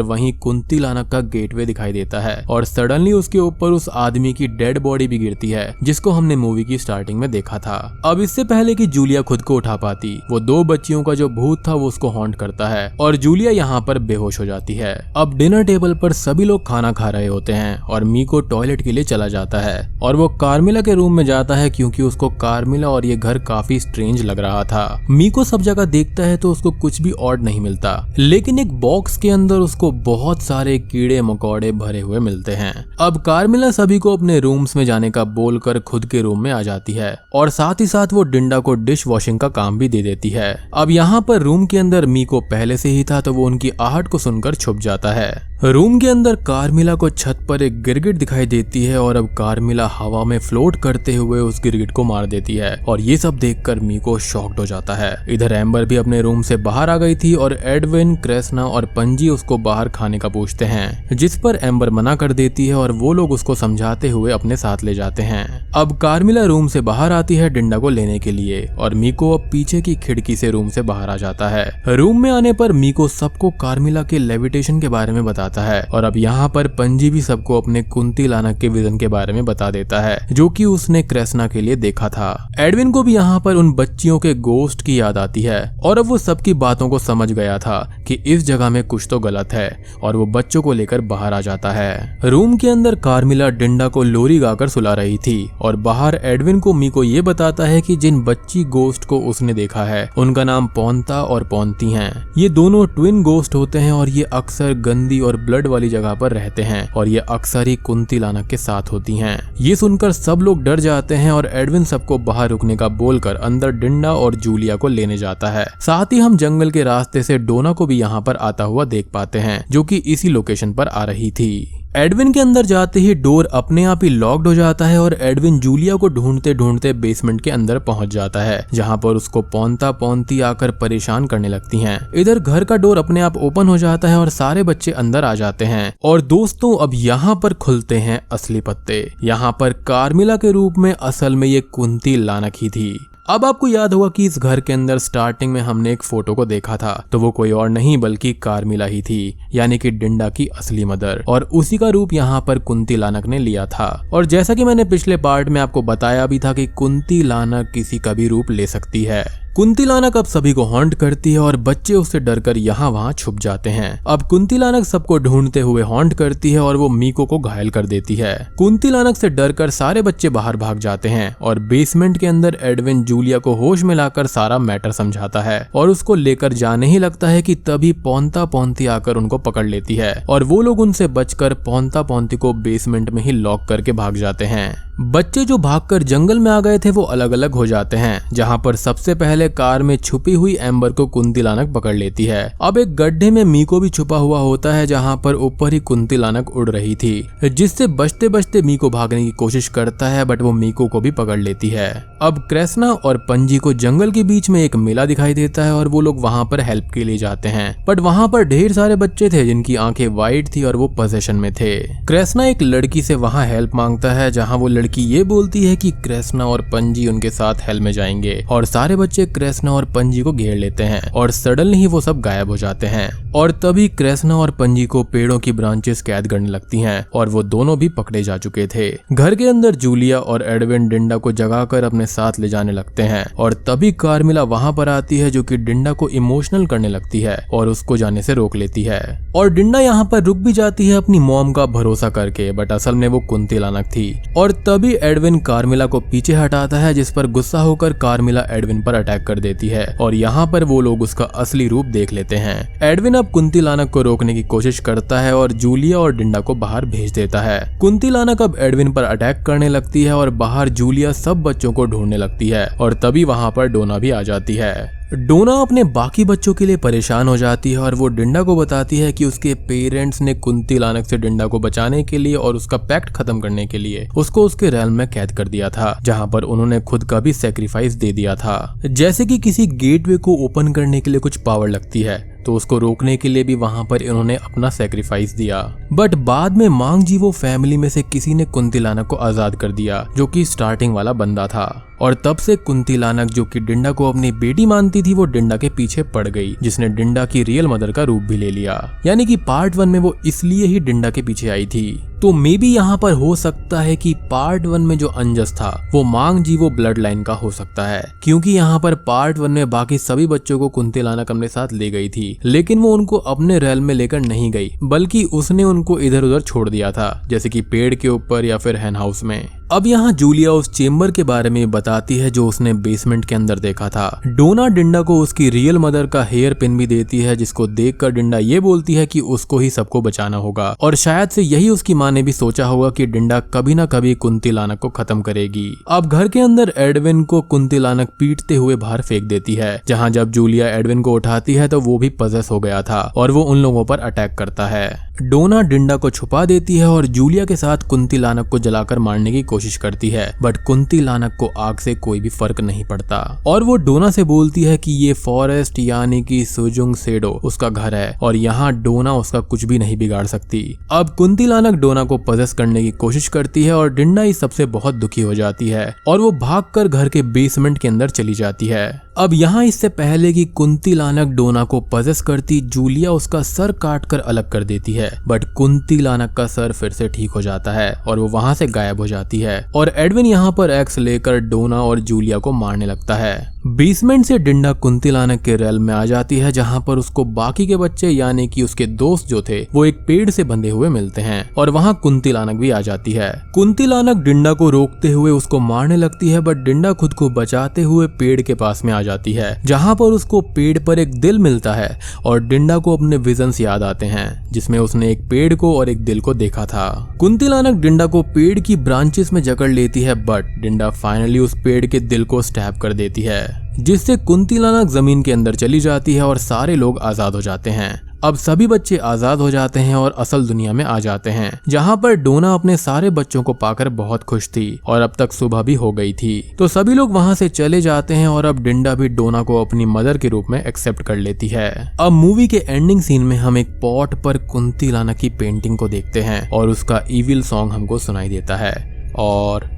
वही 0.02 0.32
कुंती 0.34 0.78
लानक 0.78 1.08
का 1.08 1.20
गेटवे 1.32 1.66
दिखाई 1.66 1.92
देता 1.92 2.20
है। 2.20 2.34
और 2.44 2.64
सडनली 2.64 3.12
उसके 3.12 3.38
ऊपर 3.38 3.70
उस 3.70 3.88
आदमी 3.88 4.32
की 4.32 4.46
डेड 4.48 4.78
बॉडी 4.78 5.06
भी 5.08 5.18
गिरती 5.18 5.50
है। 5.50 5.53
जिसको 5.82 6.10
हमने 6.10 6.36
मूवी 6.36 6.64
की 6.64 6.78
स्टार्टिंग 6.78 7.18
में 7.18 7.30
देखा 7.30 7.58
था। 7.58 7.76
अब 8.04 8.20
इससे 8.20 8.44
पहले 8.44 8.74
कि 8.74 8.86
जूलिया 8.86 9.22
खुद 9.22 9.42
को 9.42 9.56
उठा 9.56 9.76
पाती, 9.76 10.14
वो 10.30 10.40
दो 10.40 10.62
बच्चियों 10.64 11.02
का 11.02 11.14
जो 11.14 11.28
भूत 11.28 11.62
था, 11.68 11.74
वो 11.74 11.88
उसको 11.88 12.08
हॉन्ट 12.08 12.34
करता 12.34 12.68
है, 12.68 12.88
और 13.00 13.16
जूलिया 13.16 13.50
यहाँ 13.50 13.80
पर 13.80 13.98
बेहोश 14.00 14.40
हो 14.40 14.44
जाती 14.46 14.74
है। 14.74 14.94
अब 15.16 15.34
डिनर 15.34 15.62
टेबल 15.62 15.94
पर 15.94 16.12
सभी 16.12 16.44
लोग 16.44 16.66
खाना 16.66 16.92
खा 16.92 17.08
रहे 17.10 17.26
होते 17.26 17.52
हैं, 17.52 17.78
और 17.78 18.04
मीको 18.04 18.40
टॉयलेट 18.40 18.82
के 18.82 18.92
लिए 18.92 19.04
चला 19.04 19.28
जाता 19.28 19.58
है, 19.58 19.98
और 20.02 20.16
वो 20.16 20.28
कार्मिला 20.40 20.80
के 20.80 20.94
रूम 20.94 21.16
में 21.16 21.24
जाता 21.26 21.54
है, 21.54 21.70
क्योंकि 21.70 22.02
उसको 22.02 22.28
कार्मिला 22.40 22.88
और 22.88 23.06
ये 23.06 23.16
घर 23.16 23.38
काफ़ी 23.44 23.80
स्ट्रेंज 23.80 24.22
लग 24.22 24.38
रहा 24.38 24.64
था। 24.64 24.84
मीको 25.10 25.44
सब 25.44 25.62
जगह 25.62 25.84
देखता 25.84 26.22
है 26.22 26.36
तो 26.36 26.50
उसको 26.52 26.70
कुछ 26.72 27.00
भी 27.02 27.12
ऑड 27.12 27.42
नहीं 27.42 27.60
मिलता, 27.60 27.94
लेकिन 28.18 28.58
एक 28.58 28.72
बॉक्स 28.80 29.16
के 29.16 29.30
अंदर 29.30 29.58
उसको 29.58 29.90
बहुत 30.04 30.42
सारे 30.42 30.78
कीड़े 30.80 31.20
मकोड़े 31.22 31.70
भरे 31.72 32.00
हुए 32.00 32.18
मिलते 32.18 32.52
हैं। 32.52 32.74
अब 33.00 33.20
कार्मिला 33.22 33.70
सभी 33.70 33.98
को 33.98 34.16
अपने 34.16 34.38
रूम्स 34.40 34.74
में 34.76 34.84
जाने 34.84 35.10
का 35.10 35.24
बोलकर 35.44 35.72
कर 35.72 35.80
खुद 35.80 36.06
के 36.06 36.22
रूम 36.22 36.42
में 36.42 36.50
आ 36.52 36.62
जाती 36.62 36.92
है 36.92 37.18
और 37.34 37.50
साथ 37.50 37.80
ही 37.80 37.86
साथ 37.86 38.12
वो 38.12 38.22
डिंडा 38.22 38.58
को 38.58 38.74
डिश 38.74 39.06
वॉशिंग 39.06 39.40
का 39.40 39.48
काम 39.48 39.78
भी 39.78 39.88
दे 39.88 40.02
देती 40.02 40.30
है। 40.30 40.68
अब 40.74 40.90
यहाँ 40.90 41.22
पर 41.22 41.42
रूम 41.42 41.66
के 41.66 41.78
अंदर 41.78 42.06
मी 42.06 42.24
को 42.24 42.40
पहले 42.40 42.76
से 42.76 42.88
ही 42.88 43.04
था 43.04 43.20
तो 43.20 43.34
वो 43.34 43.46
उनकी 43.46 43.70
आहट 43.80 44.08
को 44.08 44.18
सुनकर 44.18 44.54
छुप 44.54 44.78
जाता 44.78 45.12
है। 45.12 45.53
रूम 45.64 45.98
के 45.98 46.08
अंदर 46.08 46.34
कार्मिला 46.36 46.94
को 46.94 47.08
छत 47.10 47.38
पर 47.48 47.62
एक 47.62 47.80
गिरगिट 47.82 48.16
दिखाई 48.16 48.46
देती 48.46 48.82
है 48.84 49.00
और 49.00 49.16
अब 49.16 49.28
कार्मिला 49.34 49.86
हवा 49.86 50.24
में 50.24 50.38
फ्लोट 50.38 50.76
करते 50.76 51.14
हुए 51.14 51.38
उस 51.40 51.60
गिरगिट 51.62 51.90
को 51.90 52.02
मार 52.04 52.26
देती 52.26 52.56
है 52.56 52.74
और 52.88 53.00
ये 53.00 53.16
सब 53.16 53.36
देखकर 53.36 53.78
मीको 53.80 54.18
शॉक्ड 54.18 54.58
हो 54.60 54.66
जाता 54.66 54.94
है। 54.94 55.14
इधर 55.28 55.52
एम्बर 55.52 55.84
भी 55.84 55.96
अपने 55.96 56.20
रूम 56.22 56.42
से 56.42 56.56
बाहर 56.56 56.90
आ 56.90 56.96
गई 56.96 57.14
थी 57.14 57.34
और 57.34 57.52
एडविन 57.64 58.14
क्रेसना 58.16 58.66
और 58.66 58.86
पंजी 58.86 59.28
उसको 59.28 59.58
बाहर 59.58 59.88
खाने 59.88 60.18
का 60.18 60.28
पूछते 60.28 60.64
हैं, 60.64 61.16
जिस 61.16 61.38
पर 61.38 61.58
एम्बर 61.62 61.90
मना 61.90 62.14
कर 62.16 62.32
देती 62.32 62.66
है 62.66 62.74
और 62.74 62.92
वो 62.92 63.12
लोग 63.12 63.32
उसको 63.32 63.54
समझाते 63.54 64.10
हुए 64.10 64.32
अपने 64.32 64.56
साथ 64.56 64.84
ले 64.84 64.94
जाते 64.94 65.22
हैं। 65.22 65.46
अब 65.72 65.96
कार्मिला 65.96 66.44
रूम 66.44 66.68
से 66.68 66.80
बाहर 66.82 67.12
आती 67.12 67.36
है 67.36 67.48
डिंडा 67.50 67.78
को 67.78 67.88
लेने 67.88 68.18
के 68.18 68.32
लिए 68.32 68.64
और 68.78 68.94
मीको 68.94 69.32
अब 69.38 69.48
पीछे 69.52 69.80
की 69.80 69.94
खिड़की 69.96 70.36
से 70.36 70.50
रूम 70.50 70.68
से 70.68 70.82
बाहर 70.82 71.10
आ 71.10 71.16
जाता 71.16 71.48
है। 71.48 71.96
रूम 71.96 72.22
में 72.22 72.30
आने 72.30 72.52
पर 72.52 72.72
मीको 72.74 73.08
सबको 73.08 73.50
कार्मिला 73.60 74.02
के 74.02 74.18
लेविटेशन 74.18 74.80
के 74.80 74.88
बारे 74.88 75.12
में 75.12 75.24
बताता 75.24 75.52
है 75.62 75.82
और 75.84 76.04
अब 76.04 76.16
यहाँ 76.16 76.48
पर 76.48 76.68
पंजी 76.74 77.10
भी 77.10 77.22
सबको 77.22 77.60
अपने 77.60 77.82
कुंती 77.84 78.26
लानक 78.26 78.58
के 78.58 78.68
विजन 78.68 78.98
के 78.98 79.08
बारे 79.08 79.32
में 79.32 79.44
बता 79.44 79.70
देता 79.70 80.00
है, 80.00 80.18
जो 80.32 80.48
की 80.48 80.64
उसने 80.64 81.02
क्रेसना 81.02 81.46
के 81.48 81.60
लिए 81.60 81.76
देखा 81.76 82.08
था। 82.08 82.48
एडविन 82.58 82.90
को 82.92 83.02
भी 83.02 83.14
यहाँ 83.14 83.40
पर 83.40 83.54
उन 83.54 83.72
बच्चियों 83.74 84.18
के 84.18 84.34
गोस्ट 84.34 84.82
की 84.82 84.98
याद 85.00 85.18
आती 85.18 85.42
है 85.42 85.62
और 85.84 85.98
अब 85.98 86.06
वो 86.06 86.18
सबकी 86.18 86.54
बातों 86.56 86.88
को 86.88 86.98
समझ 86.98 87.30
गया 87.32 87.58
था 87.58 87.78
कि 88.06 88.14
इस 88.14 88.44
जगह 88.46 88.70
में 88.70 88.82
कुछ 88.84 89.06
तो 89.10 89.18
गलत 89.18 89.52
है 89.52 89.84
और 90.02 90.16
वो 90.16 90.26
बच्चों 90.28 90.62
को 90.62 90.72
लेकर 90.72 91.00
बाहर 91.02 91.34
आ 91.34 91.40
जाता 91.40 91.72
है। 91.72 92.18
रूम 92.24 92.56
के 92.56 92.68
अंदर 92.68 92.94
कार्मिला 93.00 93.48
डिंडा 93.50 93.88
को 93.88 94.02
लोरी 94.02 94.38
गाकर 94.38 94.68
सुला 94.68 94.94
रही 94.94 95.16
थी 95.18 95.50
और 95.60 95.76
बाहर 95.78 96.20
एडविन 96.24 96.60
को 96.60 96.72
मी 96.72 96.88
को 96.88 97.04
ये 97.04 97.20
बताता 97.22 97.64
है 97.64 97.80
कि 97.80 97.96
जिन 97.96 98.22
बच्ची 98.24 98.62
गोस्ट 98.66 99.04
को 99.04 99.18
उसने 99.20 99.54
देखा 99.54 99.84
है, 99.84 100.08
उनका 100.18 100.44
नाम 100.44 100.66
पौनता 100.66 101.22
और 101.24 101.44
पौनती 101.44 101.90
हैं। 101.92 102.12
ये 102.38 102.48
दोनों 102.50 102.86
ट्विन 102.86 103.22
गोस्ट 103.22 103.54
होते 103.54 103.78
हैं 103.78 103.92
और 103.92 104.08
ये 104.08 104.22
अक्सर 104.32 104.72
गंदी 104.80 105.20
और 105.20 105.36
ब्लड 105.46 105.66
वाली 105.66 105.88
जगह 105.88 106.14
पर 106.14 106.32
रहते 106.32 106.62
हैं 106.62 106.88
और 106.92 107.08
ये 107.08 107.18
अक्सर 107.18 107.68
ही 107.68 107.76
कुंती 107.76 108.18
लाना 108.18 108.42
के 108.42 108.56
साथ 108.56 108.92
होती 108.92 109.16
हैं। 109.16 109.38
ये 109.60 109.76
सुनकर 109.76 110.12
सब 110.12 110.40
लोग 110.40 110.62
डर 110.62 110.80
जाते 110.80 111.14
हैं 111.14 111.30
और 111.30 111.46
एडविन 111.46 111.84
सबको 111.84 112.18
बाहर 112.18 112.48
रुकने 112.48 112.76
का 112.76 112.88
बोलकर 112.88 113.36
अंदर 113.36 113.70
डिंडा 113.70 114.12
और 114.12 114.34
जूलिया 114.34 114.76
को 114.76 114.88
लेने 114.88 115.18
जाता 115.18 115.50
है। 115.50 115.66
साथ 115.80 116.12
ही 116.12 116.18
हम 116.18 116.36
जंगल 116.36 116.70
के 116.70 116.82
रास्ते 116.82 117.22
से 117.22 117.38
डोना 117.38 117.72
को 117.72 117.86
भी 117.86 117.98
यहाँ 117.98 118.22
पर 118.22 118.36
आता 118.36 118.64
हुआ 118.64 118.84
देख 118.84 119.08
पाते 119.14 119.38
हैं, 119.38 119.64
जो 119.70 119.84
की 119.84 119.96
इसी 119.96 120.28
लोकेशन 120.28 120.72
पर 120.72 120.88
आ 120.88 121.04
रही 121.04 121.30
थी। 121.30 121.83
एडविन 121.96 122.32
के 122.32 122.40
अंदर 122.40 122.66
जाते 122.66 123.00
ही 123.00 123.14
डोर 123.14 123.48
अपने 123.54 123.82
आप 123.84 124.02
ही 124.04 124.08
लॉक्ड 124.08 124.46
हो 124.46 124.54
जाता 124.54 124.86
है 124.86 124.98
और 125.00 125.14
एडविन 125.20 125.58
जूलिया 125.60 125.96
को 125.96 126.08
ढूंढते 126.08 126.54
ढूंढते 126.54 126.92
बेसमेंट 126.92 127.40
के 127.40 127.50
अंदर 127.50 127.78
पहुँच 127.80 128.08
जाता 128.08 128.40
है, 128.40 128.66
जहाँ 128.74 128.96
पर 128.96 129.16
उसको 129.16 129.42
पौनता 129.42 129.90
पौनती 129.92 130.40
आकर 130.40 130.70
परेशान 130.70 131.26
करने 131.26 131.48
लगती 131.48 131.80
हैं। 131.80 131.98
इधर 132.14 132.38
घर 132.38 132.64
का 132.64 132.76
डोर 132.76 132.98
अपने 132.98 133.20
आप 133.20 133.36
ओपन 133.36 133.68
हो 133.68 133.78
जाता 133.78 134.08
है 134.08 134.18
और 134.18 134.28
सारे 134.30 134.62
बच्चे 134.62 134.92
अंदर 134.92 135.24
आ 135.24 135.34
जाते 135.34 135.64
हैं। 135.64 135.94
और 136.04 136.20
दोस्तों, 136.20 136.76
अब 136.78 136.90
यहाँ 136.94 137.40
पर 137.42 137.54
खुलते 137.54 137.98
हैं 137.98 138.20
असली 138.32 138.60
पत्ते। 138.60 139.02
यहाँ 139.24 139.56
पर 139.60 139.72
कार्मिला 139.86 140.36
के 140.36 140.52
रूप 140.52 140.78
में 140.78 140.92
असल 140.92 141.36
में 141.36 141.48
ये 141.48 141.60
कुंती 141.62 142.16
लानक 142.16 142.52
ही 142.56 142.70
थी। 142.70 142.96
अब 143.26 143.44
आपको 143.44 143.68
याद 143.68 143.92
होगा 143.94 144.08
कि 144.08 144.24
इस 144.26 144.38
घर 144.38 144.60
के 144.60 144.72
अंदर 144.72 144.98
स्टार्टिंग 144.98 145.52
में 145.52 145.60
हमने 145.60 145.92
एक 145.92 146.02
फ़ोटो 146.02 146.34
को 146.34 146.44
देखा 146.46 146.76
था 146.76 146.92
तो 147.12 147.18
वो 147.18 147.30
कोई 147.30 147.50
और 147.50 147.68
नहीं 147.68 147.96
बल्कि 147.98 148.32
कारमिला 148.32 148.84
ही 148.84 149.00
थी, 149.02 149.38
यानी 149.52 149.78
कि 149.78 149.90
डिंडा 149.90 150.28
की 150.28 150.46
असली 150.48 150.84
मदर, 150.84 151.24
और 151.28 151.48
उसी 151.52 151.78
का 151.78 151.88
रूप 151.88 152.12
यहाँ 152.12 152.40
पर 152.40 152.58
कुंती 152.58 152.96
लानक 152.96 153.26
ने 153.26 153.38
लिया 153.38 153.64
था। 153.66 153.88
और 154.14 154.26
जैसा 154.26 154.54
कि 154.54 154.64
मैंने 154.64 154.84
पिछले 154.84 155.16
पार्ट 155.16 155.48
में 155.48 155.60
आपको 155.60 155.82
बताया 155.82 156.26
भी 156.26 156.38
था 156.38 156.52
कि 156.52 156.66
कुंती 156.66 157.22
लानक 157.22 157.70
किसी 157.74 157.98
का 157.98 158.12
भी 158.12 158.28
रूप 158.28 158.50
ले 158.50 158.66
सकती 158.66 159.04
है। 159.04 159.43
कुंती 159.56 159.84
लानक 159.84 160.16
अब 160.16 160.24
सभी 160.24 160.52
को 160.52 160.62
हॉन्ट 160.64 160.94
करती 160.94 161.32
है 161.32 161.38
और 161.38 161.56
बच्चे 161.56 161.94
उससे 161.94 162.20
डरकर 162.20 162.56
यहाँ 162.56 162.88
वहाँ 162.90 163.12
छुप 163.12 163.38
जाते 163.40 163.70
हैं। 163.70 163.90
अब 164.04 164.22
कुंती 164.22 164.56
लानक 164.58 164.84
सबको 164.84 165.18
ढूंढते 165.18 165.60
हुए 165.60 165.82
हॉन्ट 165.82 166.14
करती 166.14 166.52
है 166.52 166.60
और 166.60 166.76
वो 166.76 166.88
मीको 166.88 167.26
को 167.26 167.38
घायल 167.38 167.70
कर 167.70 167.86
देती 167.86 168.16
है। 168.16 168.34
कुंती 168.58 168.90
लानक 168.90 169.16
से 169.16 169.28
डरकर 169.30 169.70
सारे 169.70 170.02
बच्चे 170.02 170.28
बाहर 170.28 170.56
भाग 170.56 170.78
जाते 170.78 171.08
हैं 171.08 171.34
और 171.36 171.58
बेसमेंट 171.58 172.18
के 172.18 172.26
अंदर 172.26 172.58
एडविन 172.62 173.04
जूलिया 173.04 173.38
को 173.38 173.54
होश 173.54 173.82
में 173.82 173.94
लाकर 173.94 174.26
सारा 174.26 174.58
मैटर 174.58 174.92
समझाता 174.92 175.42
है 175.42 175.60
और 175.74 175.88
उसको 175.88 176.14
लेकर 176.14 176.52
जाने 176.52 176.86
ही 176.86 176.98
लगता 176.98 177.28
है 177.28 177.42
की 177.42 177.54
तभी 177.54 177.92
पौनता 177.92 178.44
पौनती 178.46 178.86
आकर 178.86 179.16
उनको 179.16 179.38
पकड़ 179.38 179.66
लेती 179.66 179.96
है 179.96 180.14
और 180.28 180.44
वो 180.44 180.60
लोग 180.62 180.80
उनसे 180.80 181.06
बचकर 181.10 181.54
पौनता 181.64 182.02
पौनती 182.02 182.36
को 182.36 182.52
बेसमेंट 182.54 183.10
में 183.10 183.22
ही 183.22 183.32
लॉक 183.32 183.64
करके 183.68 183.92
भाग 183.92 184.16
जाते 184.16 184.44
हैं। 184.44 184.72
बच्चे 185.02 185.44
जो 185.44 185.56
भागकर 185.58 186.02
जंगल 186.02 186.38
में 186.38 186.50
आ 186.50 186.60
गए 186.60 186.78
थे 186.78 186.90
वो 186.90 187.02
अलग 187.02 187.32
अलग 187.32 187.54
हो 187.54 187.64
जाते 187.66 187.96
हैं, 187.96 188.30
जहाँ 188.32 188.58
पर 188.58 188.76
सबसे 188.76 189.14
पहले 189.14 189.43
कार 189.48 189.82
में 189.82 189.96
छुपी 189.96 190.32
हुई 190.34 190.56
एम्बर 190.60 190.92
को 190.92 191.06
कुंती 191.06 191.42
लानक 191.42 191.72
पकड़ 191.74 191.94
लेती 191.94 192.24
है। 192.24 192.42
अब 192.62 192.78
एक 192.78 192.94
गड्ढे 192.96 193.30
में 193.30 193.42
मीको 193.44 193.80
भी 193.80 193.90
छुपा 193.90 194.16
हुआ 194.16 194.38
होता 194.38 194.74
है, 194.74 194.86
जहाँ 194.86 195.16
पर 195.24 195.34
ऊपर 195.34 195.72
ही 195.72 195.78
कुंती 195.80 196.16
लानक 196.16 196.50
उड़ 196.50 196.68
रही 196.70 196.94
थी, 196.94 197.28
जिससे 197.44 197.86
बचते 197.86 198.28
बचते 198.28 198.62
मीको 198.62 198.90
भागने 198.90 199.24
की 199.24 199.30
कोशिश 199.30 199.68
करता 199.68 200.08
है, 200.08 200.24
बट 200.24 200.42
वो 200.42 200.52
मीको 200.52 200.88
को 200.88 201.00
भी 201.00 201.10
पकड़ 201.10 201.38
लेती 201.38 201.68
है। 201.68 201.92
अब 202.22 202.38
कृष्णा 202.50 202.90
और 202.92 203.16
पंजी 203.18 203.58
को 203.58 203.72
जंगल 203.72 204.10
के 204.10 204.22
बीच 204.22 204.50
में 204.50 204.62
एक 204.64 204.76
मेला 204.76 205.04
दिखाई 205.06 205.34
देता 205.34 205.64
है, 205.64 205.74
और 205.74 205.88
वो 205.88 206.00
लोग 206.00 206.20
वहाँ 206.20 206.44
पर 206.44 206.60
हेल्प 206.60 206.90
के 206.94 207.04
लिए 207.04 207.18
जाते 207.18 207.48
हैं। 207.48 207.84
बट 207.88 208.00
वहाँ 208.00 208.28
पर 208.28 208.44
ढेर 208.44 208.72
सारे 208.72 208.96
बच्चे 208.96 209.28
थे, 209.30 209.44
जिनकी 209.44 209.76
आँखें 209.76 210.06
वाइट 210.08 210.48
थी 210.56 210.62
और 210.64 210.76
वो 210.76 210.88
पोजेशन 210.88 211.36
में 211.36 211.52
थे। 211.52 211.76
कृष्णा 212.04 212.46
एक 212.46 212.62
लड़की 212.62 213.02
से 213.02 213.14
वहाँ 213.14 213.46
हेल्प 213.46 213.74
माँगता 213.74 214.12
है, 214.12 214.30
जहाँ 214.30 214.56
वो 214.56 214.68
लड़की 214.68 215.02
ये 215.02 215.22
बोलती 215.24 215.64
है 215.64 215.76
कि 215.76 215.90
कृष्णा 216.04 216.46
और 216.46 216.62
पंजी 216.62 217.06
उनके 217.06 217.30
साथ 217.30 217.54
हेल 217.68 217.80
में 217.80 217.90
जाएँगे, 217.92 218.44
और 218.50 218.64
सारे 218.64 218.96
बच्चे 218.96 219.26
कृष्णा 219.34 219.72
और 219.72 219.84
पंजी 219.84 220.22
को 220.22 220.32
घेर 220.32 220.56
लेते 220.56 220.84
हैं 220.84 221.10
और 221.12 221.30
सडनली 221.30 221.78
ही 221.78 221.86
वो 221.86 222.00
सब 222.00 222.20
गायब 222.20 222.50
हो 222.50 222.56
जाते 222.56 222.86
हैं। 222.86 223.23
और 223.34 223.50
तभी 223.50 223.88
कृष्णा 223.88 224.36
और 224.36 224.50
पंजी 224.50 224.86
को 224.86 225.02
पेड़ों 225.02 225.38
की 225.38 225.52
ब्रांचेस 225.52 226.02
कैद 226.02 226.26
करने 226.26 226.48
लगती 226.48 226.80
हैं, 226.80 227.06
और 227.14 227.28
वो 227.28 227.42
दोनों 227.42 227.78
भी 227.78 227.88
पकड़े 227.88 228.22
जा 228.22 228.38
चुके 228.38 228.66
थे। 228.66 228.90
घर 229.12 229.34
के 229.34 229.48
अंदर 229.48 229.74
जूलिया 229.74 230.18
और 230.18 230.42
एडविन 230.42 230.88
डिंडा 230.88 231.16
को 231.16 231.32
जगाकर 231.32 231.84
अपने 231.84 232.06
साथ 232.06 232.32
ले 232.38 232.48
जाने 232.48 232.72
लगते 232.72 233.02
हैं, 233.02 233.24
और 233.34 233.52
तभी 233.52 233.92
कार्मिला 233.92 234.42
वहाँ 234.42 234.72
पर 234.72 234.88
आती 234.88 235.18
है 235.18 235.30
जो 235.30 235.42
कि 235.42 235.56
डिंडा 235.56 235.92
को 235.92 236.08
इमोशनल 236.08 236.66
करने 236.66 236.88
लगती 236.88 237.20
है, 237.20 237.36
और 237.52 237.68
उसको 237.68 237.96
जाने 237.96 238.22
से 238.22 238.34
रोक 238.34 238.56
लेती 238.56 238.82
है। 238.82 239.02
और 239.36 239.50
डिंडा 239.50 239.80
यहाँ 239.80 240.04
पर 240.04 240.22
रुक 240.22 240.36
भी 240.36 240.52
जाती 240.52 240.88
है 240.88 240.96
अपनी 240.96 241.18
मोम 241.18 241.52
का 241.52 241.66
भरोसा 241.66 242.10
करके, 242.10 242.52
बट 242.52 242.72
असल 242.72 242.94
में 242.94 243.08
वो 243.08 243.20
कुंती 243.20 243.58
लानक 243.58 243.86
थी। 243.86 244.22
और 244.36 244.52
तभी 244.52 244.94
एडविन 245.02 245.38
कार्मिला 245.38 245.86
को 245.86 246.00
पीछे 246.00 246.34
हटाता 246.34 246.76
है, 246.76 246.94
जिस 246.94 247.10
पर 247.10 247.26
गुस्सा 247.26 247.60
होकर 247.60 247.92
कार्मिला 247.92 248.46
एडविन 248.50 248.82
पर 248.82 248.94
अटैक 248.94 249.26
कर 249.26 249.38
देती 249.38 249.68
है, 249.68 249.86
और 250.00 250.14
यहाँ 250.14 250.46
पर 250.46 250.64
वो 250.64 250.80
लोग 250.80 251.02
उसका 251.02 251.24
असली 251.24 251.68
रूप 251.68 251.86
देख 251.86 252.12
लेते 252.12 252.36
हैं। 252.36 252.80
एडविन 252.82 253.22
अब 253.24 253.30
कुंती 253.30 253.60
लानक 253.60 253.90
को 253.90 254.00
रोकने 254.02 254.32
की 254.34 254.42
कोशिश 254.42 254.78
करता 254.78 255.20
है 255.20 255.34
और 255.36 255.52
जूलिया 255.52 255.98
और 255.98 256.14
डिंडा 256.16 256.40
को 256.40 256.54
बाहर 256.54 256.84
भेज 256.84 257.12
देता 257.12 257.40
है। 257.40 257.78
कुंती 257.80 258.10
लानक 258.10 258.42
अब 258.42 258.56
एडविन 258.58 258.92
पर 258.92 259.02
अटैक 259.02 259.42
करने 259.46 259.68
लगती 259.68 260.02
है 260.04 260.16
और 260.16 260.30
बाहर 260.30 260.68
जूलिया 260.68 261.12
सब 261.12 261.42
बच्चों 261.42 261.72
को 261.72 261.86
ढूँढने 261.86 262.16
लगती 262.16 262.48
है 262.48 262.66
और 262.80 262.94
तभी 262.94 263.24
वहाँ 263.24 263.50
पर 263.50 263.66
डोना 263.66 263.98
भी 263.98 264.10
आ 264.10 264.22
जाती 264.22 264.54
है। 264.54 264.74
डोना 265.12 265.52
अपने 265.52 265.84
बाकी 265.84 266.24
बच्चों 266.24 266.54
के 266.54 266.66
लिए 266.66 266.76
परेशान 266.76 267.28
हो 267.28 267.36
जाती 267.36 267.72
है 267.72 267.78
और 267.78 267.94
वो 267.94 268.08
डिंडा 268.08 268.42
को 268.42 268.56
बताती 268.56 268.98
है 268.98 269.12
कि 269.12 269.24
उसके 269.24 269.54
पेरेंट्स 269.54 270.20
ने 270.20 270.34
कुंती 270.34 270.78
लानक 270.78 271.06
से 271.06 271.18
डिंडा 271.18 271.46
को 271.46 271.58
बचाने 271.58 272.02
के 272.02 272.18
लिए 272.18 272.34
और 272.34 272.56
उसका 272.56 272.76
पैक्ट 272.76 273.10
खत्म 273.10 273.40
करने 273.40 273.66
के 273.66 273.78
लिए 273.78 274.06
उसको 274.16 274.42
उसके 274.42 274.70
रैल 274.70 274.90
में 274.90 275.06
कैद 275.08 275.32
कर 275.32 275.48
दिया 275.48 275.70
था, 275.70 275.98
जहाँ 276.02 276.26
पर 276.26 276.42
उन्होंने 276.42 276.80
खुद 276.80 277.04
का 277.04 277.20
भी 277.20 277.32
सेक्रीफाइस 277.32 277.94
दे 277.94 278.12
दिया 278.12 278.36
था। 278.36 278.80
जैसे 278.86 279.26
कि 279.26 279.38
किसी 279.38 279.66
गेटवे 279.66 280.16
को 280.16 280.36
ओपन 280.44 280.72
करने 280.72 281.00
के 281.00 281.10
लिए 281.10 281.20
कुछ 281.20 281.36
पावर 281.36 281.68
लगती 281.68 282.02
है। 282.02 282.33
तो 282.46 282.54
उसको 282.54 282.78
रोकने 282.78 283.16
के 283.16 283.28
लिए 283.28 283.44
भी 283.44 283.54
वहाँ 283.54 283.84
पर 283.84 284.02
इन्होंने 284.02 284.36
अपना 284.36 284.70
सेक्रीफाइस 284.70 285.34
दिया। 285.34 285.62
बट 285.92 286.14
बाद 286.14 286.56
में 286.56 286.68
मांग 286.68 287.02
जी 287.02 287.18
वो 287.18 287.30
फैमिली 287.30 287.76
में 287.76 287.88
से 287.88 288.02
किसी 288.02 288.34
ने 288.34 288.44
कुंती 288.44 288.78
लानक 288.78 289.06
को 289.06 289.16
आज़ाद 289.16 289.56
कर 289.56 289.72
दिया, 289.72 290.06
जो 290.16 290.26
कि 290.26 290.44
स्टार्टिंग 290.44 290.94
वाला 290.94 291.12
बंदा 291.12 291.46
था। 291.46 291.86
और 292.00 292.14
तब 292.14 292.36
से 292.36 292.56
कुंती 292.56 292.96
लानक 292.96 293.30
जो 293.30 293.44
कि 293.44 293.60
डिंडा 293.60 293.92
को 293.92 294.08
अपनी 294.08 294.32
बेटी 294.32 294.66
मानती 294.66 295.02
थी, 295.02 295.14
वो 295.14 295.24
डिंडा 295.24 295.56
के 295.56 295.68
पीछे 295.68 296.02
पड़ 296.02 296.28
गई, 296.28 296.56
जिसने 296.62 296.88
डिंडा 296.88 297.24
की 297.26 297.42
रियल 297.42 297.66
मदर 297.66 297.92
का 297.92 298.02
रूप 298.02 298.22
भी 298.22 298.36
ले 298.36 298.50
लिया। 298.50 299.02
यानी 299.06 299.26
कि 299.26 299.36
पार्ट 299.36 299.76
वन 299.76 299.88
में 299.88 299.98
वो 299.98 300.16
इसलिए 300.26 300.66
ही 300.66 300.80
डिंडा 300.80 301.10
के 301.10 301.22
पीछे 301.22 301.48
आई 301.48 301.66
थी। 301.66 302.02
तो 302.24 302.32
मे 302.32 302.58
बी 302.58 302.74
यहाँ 302.74 302.98
पर 302.98 303.12
हो 303.12 303.36
सकता 303.36 303.80
है 303.80 303.96
कि 303.96 304.14
पार्ट 304.14 304.66
वन 304.66 304.80
में 304.80 304.98
जो 304.98 305.08
अंजस 305.08 305.52
था, 305.52 305.90
वो 305.94 306.02
मांग 306.02 306.44
जी 306.44 306.56
वो 306.56 306.70
ब्लड 306.70 306.98
लाइन 306.98 307.22
का 307.22 307.32
हो 307.32 307.50
सकता 307.50 307.86
है। 307.86 308.14
क्योंकि 308.22 308.50
यहाँ 308.50 308.80
पर 308.80 308.94
पार्ट 308.94 309.38
वन 309.38 309.50
में 309.50 309.70
बाकी 309.70 309.98
सभी 309.98 310.26
बच्चों 310.26 310.58
को 310.58 310.68
कुंती 310.68 311.02
लानक 311.02 311.30
अपने 311.30 311.48
साथ 311.48 311.68
ले 311.72 311.90
गई 311.90 312.08
थी, 312.08 312.38
लेकिन 312.44 312.78
वो 312.78 312.92
उनको 312.92 313.16
अपने 313.16 313.58
रेल 313.58 313.80
में 313.80 313.94
लेकर 313.94 314.20
नहीं 314.20 314.50
गई, 314.50 314.70
बल्कि 314.82 315.24
उसने 315.24 315.64
उनको 315.64 315.98
इधर 315.98 316.24
उधर 316.24 316.40
छोड़ 316.40 316.68
दिया 316.70 316.92
था, 316.92 317.22
जैसे 317.28 317.48
कि 317.48 317.60
पेड़ 317.60 317.94
के 317.94 318.08
ऊपर 318.08 318.44
या 318.44 318.58
फिर 318.58 318.76
हैन 318.76 318.96
हाउस 318.96 319.24
में। 319.24 319.48
अब 319.72 319.86
यहाँ 319.86 320.12
जूलिया 320.12 320.50
उस 320.52 320.68
चेम्बर 320.70 321.10
के 321.10 321.22
बारे 321.22 321.50
में 321.50 321.70
बताती 321.70 322.16
है 322.18 322.30
जो 322.30 322.46
उसने 322.46 322.72
बेसमेंट 322.74 323.24
के 323.24 323.34
अंदर 323.34 323.58
देखा 323.58 323.88
था। 323.88 324.20
डोना 324.26 324.66
डिंडा 324.68 325.00
को 325.02 325.18
उसकी 325.20 325.48
रियल 325.50 325.78
मदर 325.78 326.06
का 326.06 326.24
हेयर 326.24 326.54
पिन 326.54 326.76
भी 326.78 326.86
देती 326.86 327.18
है, 327.18 327.36
जिसको 327.36 327.66
देखकर 327.66 328.10
डिंडा 328.10 328.38
ये 328.38 328.58
बोलती 328.60 328.94
है 328.94 329.06
कि 329.06 329.20
उसको 329.20 329.58
ही 329.58 329.70
सबको 329.70 330.02
बचाना 330.02 330.36
होगा। 330.36 330.68
और 330.80 330.94
शायद 330.94 331.28
से 331.28 331.42
यही 331.42 331.68
उसकी 331.68 331.94
माँ 331.94 332.10
ने 332.12 332.22
भी 332.22 332.32
सोचा 332.32 332.66
होगा 332.66 332.90
कि 332.90 333.06
डिंडा 333.06 333.38
कभी 333.54 333.74
ना 333.74 333.86
कभी 333.86 334.14
कुंती 334.16 334.50
लानक 334.50 334.78
को 334.78 334.88
खत्म 334.90 335.22
करेगी। 335.22 335.66
अब 335.88 336.06
घर 336.06 336.28
के 336.28 336.40
अंदर 336.40 336.72
एडविन 336.78 337.24
को 337.24 337.40
कुंती 337.42 337.78
लानक 337.78 338.12
पीटते 338.18 338.56
हुए 338.56 338.76
बाहर 338.76 339.02
फेंक 339.02 339.24
देती 339.24 339.54
है, 339.54 339.80
जहाँ 339.88 340.10
जब 340.10 340.30
जूलिया 340.30 340.68
एडविन 340.68 341.02
को 341.02 341.12
उठाती 341.12 341.54
है 341.54 341.68
तो 341.68 341.80
वो 341.80 341.98
भी 341.98 342.08
पजस 342.10 342.50
हो 342.50 342.60
गया 342.60 342.82
था 342.82 343.00
और 343.16 343.30
वो 343.30 343.42
उन 343.42 343.62
लोगों 343.62 343.84
पर 343.84 343.98
अटैक 344.00 344.38
करता 344.38 344.66
है। 344.66 345.12
डोना 345.22 345.60
डिंडा 345.62 345.96
को 345.96 346.10
छुपा 346.10 346.44
देती 346.44 346.76
है 346.78 346.88
और 346.88 347.06
जूलिया 347.06 347.44
के 347.44 347.56
साथ 347.56 347.88
कुंती 347.88 348.18
लानक 348.18 348.48
को 348.48 348.58
जलाकर 348.58 348.98
मारने 348.98 349.32
की 349.32 349.42
कोशिश 349.54 349.76
करती 349.76 350.10
है 350.10 350.32
बट 350.42 350.56
कुंती 350.64 351.00
लानक 351.00 351.36
को 351.40 351.46
आग 351.58 351.78
से 351.78 351.94
कोई 351.94 352.20
भी 352.20 352.28
फ़र्क 352.28 352.60
नहीं 352.60 352.84
पड़ता। 352.84 353.42
और 353.46 353.62
वो 353.62 353.76
डोना 353.76 354.10
से 354.10 354.24
बोलती 354.24 354.62
है 354.62 354.76
कि 354.78 354.92
ये 354.92 355.12
फॉरेस्ट 355.12 355.78
यानी 355.78 356.22
कि 356.22 356.44
सुजुंग 356.44 356.94
सेडो, 356.96 357.30
उसका 357.44 357.68
घर 357.68 357.94
है, 357.94 358.18
और 358.22 358.36
यहाँ 358.36 358.72
डोना 358.72 359.14
उसका 359.14 359.40
कुछ 359.40 359.64
भी 359.64 359.78
नहीं 359.78 359.96
बिगाड़ 359.96 360.24
सकती। 360.26 360.78
अब 360.90 361.10
कुंती 361.10 361.46
लानक 361.46 361.74
डोना 361.74 362.04
को 362.04 362.18
पजस 362.18 362.52
करने 362.52 362.82
की 362.82 362.90
कोशिश 362.90 363.28
करती 363.28 363.64
है, 363.64 363.76
और 363.76 363.94
डिंडा 363.94 364.22
इस 364.22 364.40
सबसे 364.40 364.66
बहुत 364.66 364.94
दुखी 364.94 365.20
हो 365.20 365.34
जाती 365.34 365.68
है, 365.68 365.94
और 366.06 366.20
वो 366.20 366.32
भागकर 366.32 366.88
घर 366.88 367.08
के 367.08 367.22
बेसमेंट 367.22 367.78
के 367.78 367.88
अंदर 367.88 368.10
चली 368.10 368.34
जाती 368.34 368.66
है। 368.66 369.03
अब 369.16 369.34
यहाँ 369.34 369.64
इससे 369.64 369.88
पहले 369.88 370.32
कि 370.32 370.44
कुंती 370.44 370.94
लानक 370.94 371.28
डोना 371.28 371.62
को 371.64 371.80
पजस 371.80 372.20
करती, 372.20 372.60
जूलिया 372.60 373.12
उसका 373.12 373.42
सर 373.42 373.72
काट 373.72 374.06
कर 374.06 374.18
अलग 374.18 374.50
कर 374.50 374.64
देती 374.64 374.92
है। 374.92 375.10
बट 375.28 375.44
कुंती 375.54 375.98
लानक 375.98 376.32
का 376.32 376.46
सर 376.46 376.72
फिर 376.72 376.90
से 376.90 377.08
ठीक 377.08 377.30
हो 377.30 377.42
जाता 377.42 377.72
है 377.72 377.92
और 377.92 378.18
वो 378.18 378.28
वहाँ 378.28 378.54
से 378.54 378.66
गायब 378.66 379.00
हो 379.00 379.06
जाती 379.06 379.40
है। 379.40 379.64
और 379.76 379.92
एडविन 379.96 380.26
यहाँ 380.26 380.52
पर 380.52 380.70
एक्स 380.70 380.98
लेकर 380.98 381.38
डोना 381.38 381.82
और 381.82 382.00
जूलिया 382.00 382.38
को 382.38 382.52
मारने 382.52 382.86
लगता 382.86 383.14
है। 383.14 383.53
बेसमेंट 383.66 384.24
से 384.24 384.38
डिंडा 384.38 384.72
कुंती 384.72 385.10
लानक 385.10 385.40
के 385.40 385.56
रेल 385.56 385.78
में 385.78 385.94
आ 385.94 386.04
जाती 386.04 386.38
है, 386.38 386.52
जहाँ 386.52 386.84
पर 386.86 386.98
उसको 386.98 387.24
बाकी 387.24 387.66
के 387.66 387.76
बच्चे, 387.76 388.08
यानी 388.08 388.48
कि 388.48 388.62
उसके 388.62 388.86
दोस्त 388.86 389.28
जो 389.28 389.42
थे, 389.42 389.66
वो 389.74 389.84
एक 389.84 389.98
पेड़ 390.06 390.30
से 390.30 390.44
बंधे 390.44 390.70
हुए 390.70 390.88
मिलते 390.88 391.20
हैं, 391.20 391.50
और 391.50 391.70
वहाँ 391.70 391.94
कुंती 391.94 392.32
लानक 392.32 392.56
भी 392.56 392.70
आ 392.70 392.80
जाती 392.80 393.12
है। 393.12 393.42
कुंती 393.54 393.86
लानक 393.86 394.16
डिंडा 394.16 394.52
को 394.52 394.70
रोकते 394.70 395.12
हुए 395.12 395.30
उसको 395.30 395.58
मारने 395.58 395.96
लगती 395.96 396.28
है, 396.28 396.40
बट 396.40 396.56
डिंडा 396.56 396.92
खुद 396.92 397.14
को 397.14 397.30
बचाते 397.30 397.82
हुए 397.82 398.06
पेड़ 398.06 398.42
के 398.42 398.54
पास 398.54 398.84
में 398.84 398.92
आ 398.92 399.02
जाती 399.02 399.32
है, 399.32 399.62
जहाँ 399.64 399.94
पर 399.94 400.04
उसको 400.04 400.40
पेड़ 400.40 400.78
पर 400.78 400.98
एक 400.98 401.20
दिल 401.20 401.38
मिलता 401.38 401.74
है, 401.74 402.00
और 402.24 402.40
डिंडा 402.40 402.78
को 402.78 402.96
अपने 402.96 403.16
विजन 403.16 403.52
याद 403.60 403.82
आते 403.82 404.06
हैं, 404.06 404.52
जिसमें 404.52 404.78
उसने 404.78 405.12
एक 405.12 405.28
पेड़ 405.30 405.54
को 405.54 405.78
और 405.78 405.88
एक 405.88 406.04
दिल 406.04 406.20
को 406.20 406.34
देखा 406.34 406.66
था। 406.66 407.16
कुंती 407.20 407.48
लानक 407.48 407.74
डिंडा 407.74 408.06
को 408.06 408.22
पेड़ 408.22 408.60
की 408.60 408.76
ब्रांचेस 408.76 409.32
में 409.32 409.42
जकड़ 409.42 409.70
लेती 409.70 410.02
है, 410.02 410.14
बट 410.14 410.44
डिंडा 410.44 410.90
फाइनली 410.90 411.38
उस 411.38 411.54
पेड़ 411.64 411.86
के 411.86 412.00
दिल 412.00 412.24
को 412.24 412.42
स्टैप 412.42 412.78
कर 412.82 412.92
देती 412.92 413.22
है। 413.22 413.53
जिससे 413.76 414.16
कुंती 414.16 414.58
लानक 414.58 414.88
ज़मीन 414.88 415.22
के 415.22 415.32
अंदर 415.32 415.54
चली 415.56 415.80
जाती 415.80 416.14
है 416.14 416.22
और 416.22 416.38
सारे 416.38 416.74
लोग 416.76 416.98
आज़ाद 417.00 417.34
हो 417.34 417.40
जाते 417.42 417.70
हैं। 417.70 417.92
अब 418.24 418.36
सभी 418.36 418.66
बच्चे 418.66 418.96
आज़ाद 418.98 419.38
हो 419.38 419.50
जाते 419.50 419.80
हैं 419.80 419.94
और 419.94 420.14
असल 420.18 420.46
दुनिया 420.48 420.72
में 420.72 420.84
आ 420.84 420.98
जाते 420.98 421.30
हैं, 421.30 421.50
जहाँ 421.68 421.96
पर 421.96 422.14
डोना 422.16 422.52
अपने 422.54 422.76
सारे 422.76 423.10
बच्चों 423.10 423.42
को 423.42 423.52
पाकर 423.54 423.88
बहुत 423.90 424.22
खुश 424.22 424.48
थी 424.48 424.78
और 424.86 425.00
अब 425.00 425.12
तक 425.18 425.32
सुबह 425.32 425.62
भी 425.62 425.74
हो 425.74 425.92
गई 425.92 426.12
थी। 426.12 426.54
तो 426.58 426.68
सभी 426.68 426.94
लोग 426.94 427.12
वहाँ 427.12 427.34
से 427.34 427.48
चले 427.48 427.80
जाते 427.80 428.14
हैं 428.14 428.28
और 428.28 428.44
अब 428.44 428.62
डिंडा 428.62 428.94
भी 428.94 429.08
डोना 429.10 429.42
को 429.42 429.60
अपनी 429.64 429.86
मदर 429.86 430.18
के 430.18 430.28
रूप 430.28 430.46
में 430.50 430.62
एक्सेप्ट 430.62 431.02
कर 431.02 431.16
लेती 431.16 431.48
है। 431.48 431.70
अब 432.00 432.12
मूवी 432.12 432.48
के 432.48 432.64
एंडिंग 432.68 433.02
सीन 433.02 433.22
में 433.22 433.36
हम 433.36 433.58
एक 433.58 433.78
पॉट 433.82 434.14
पर 434.22 434.38
कुंती 434.46 434.90
लाना 434.92 435.12
की 435.12 435.30
पेंटिंग 435.30 435.78
को 435.78 435.88
देखते 435.88 436.22
हैं 436.22 436.48
और 436.50 436.68
उसका 436.68 437.04
इविल 437.12 437.42
सॉन्ग 437.42 437.72
हमको 437.72 437.98
सुनाई 437.98 438.28
देता 438.28 438.56
है 438.56 438.74
और 439.18 439.70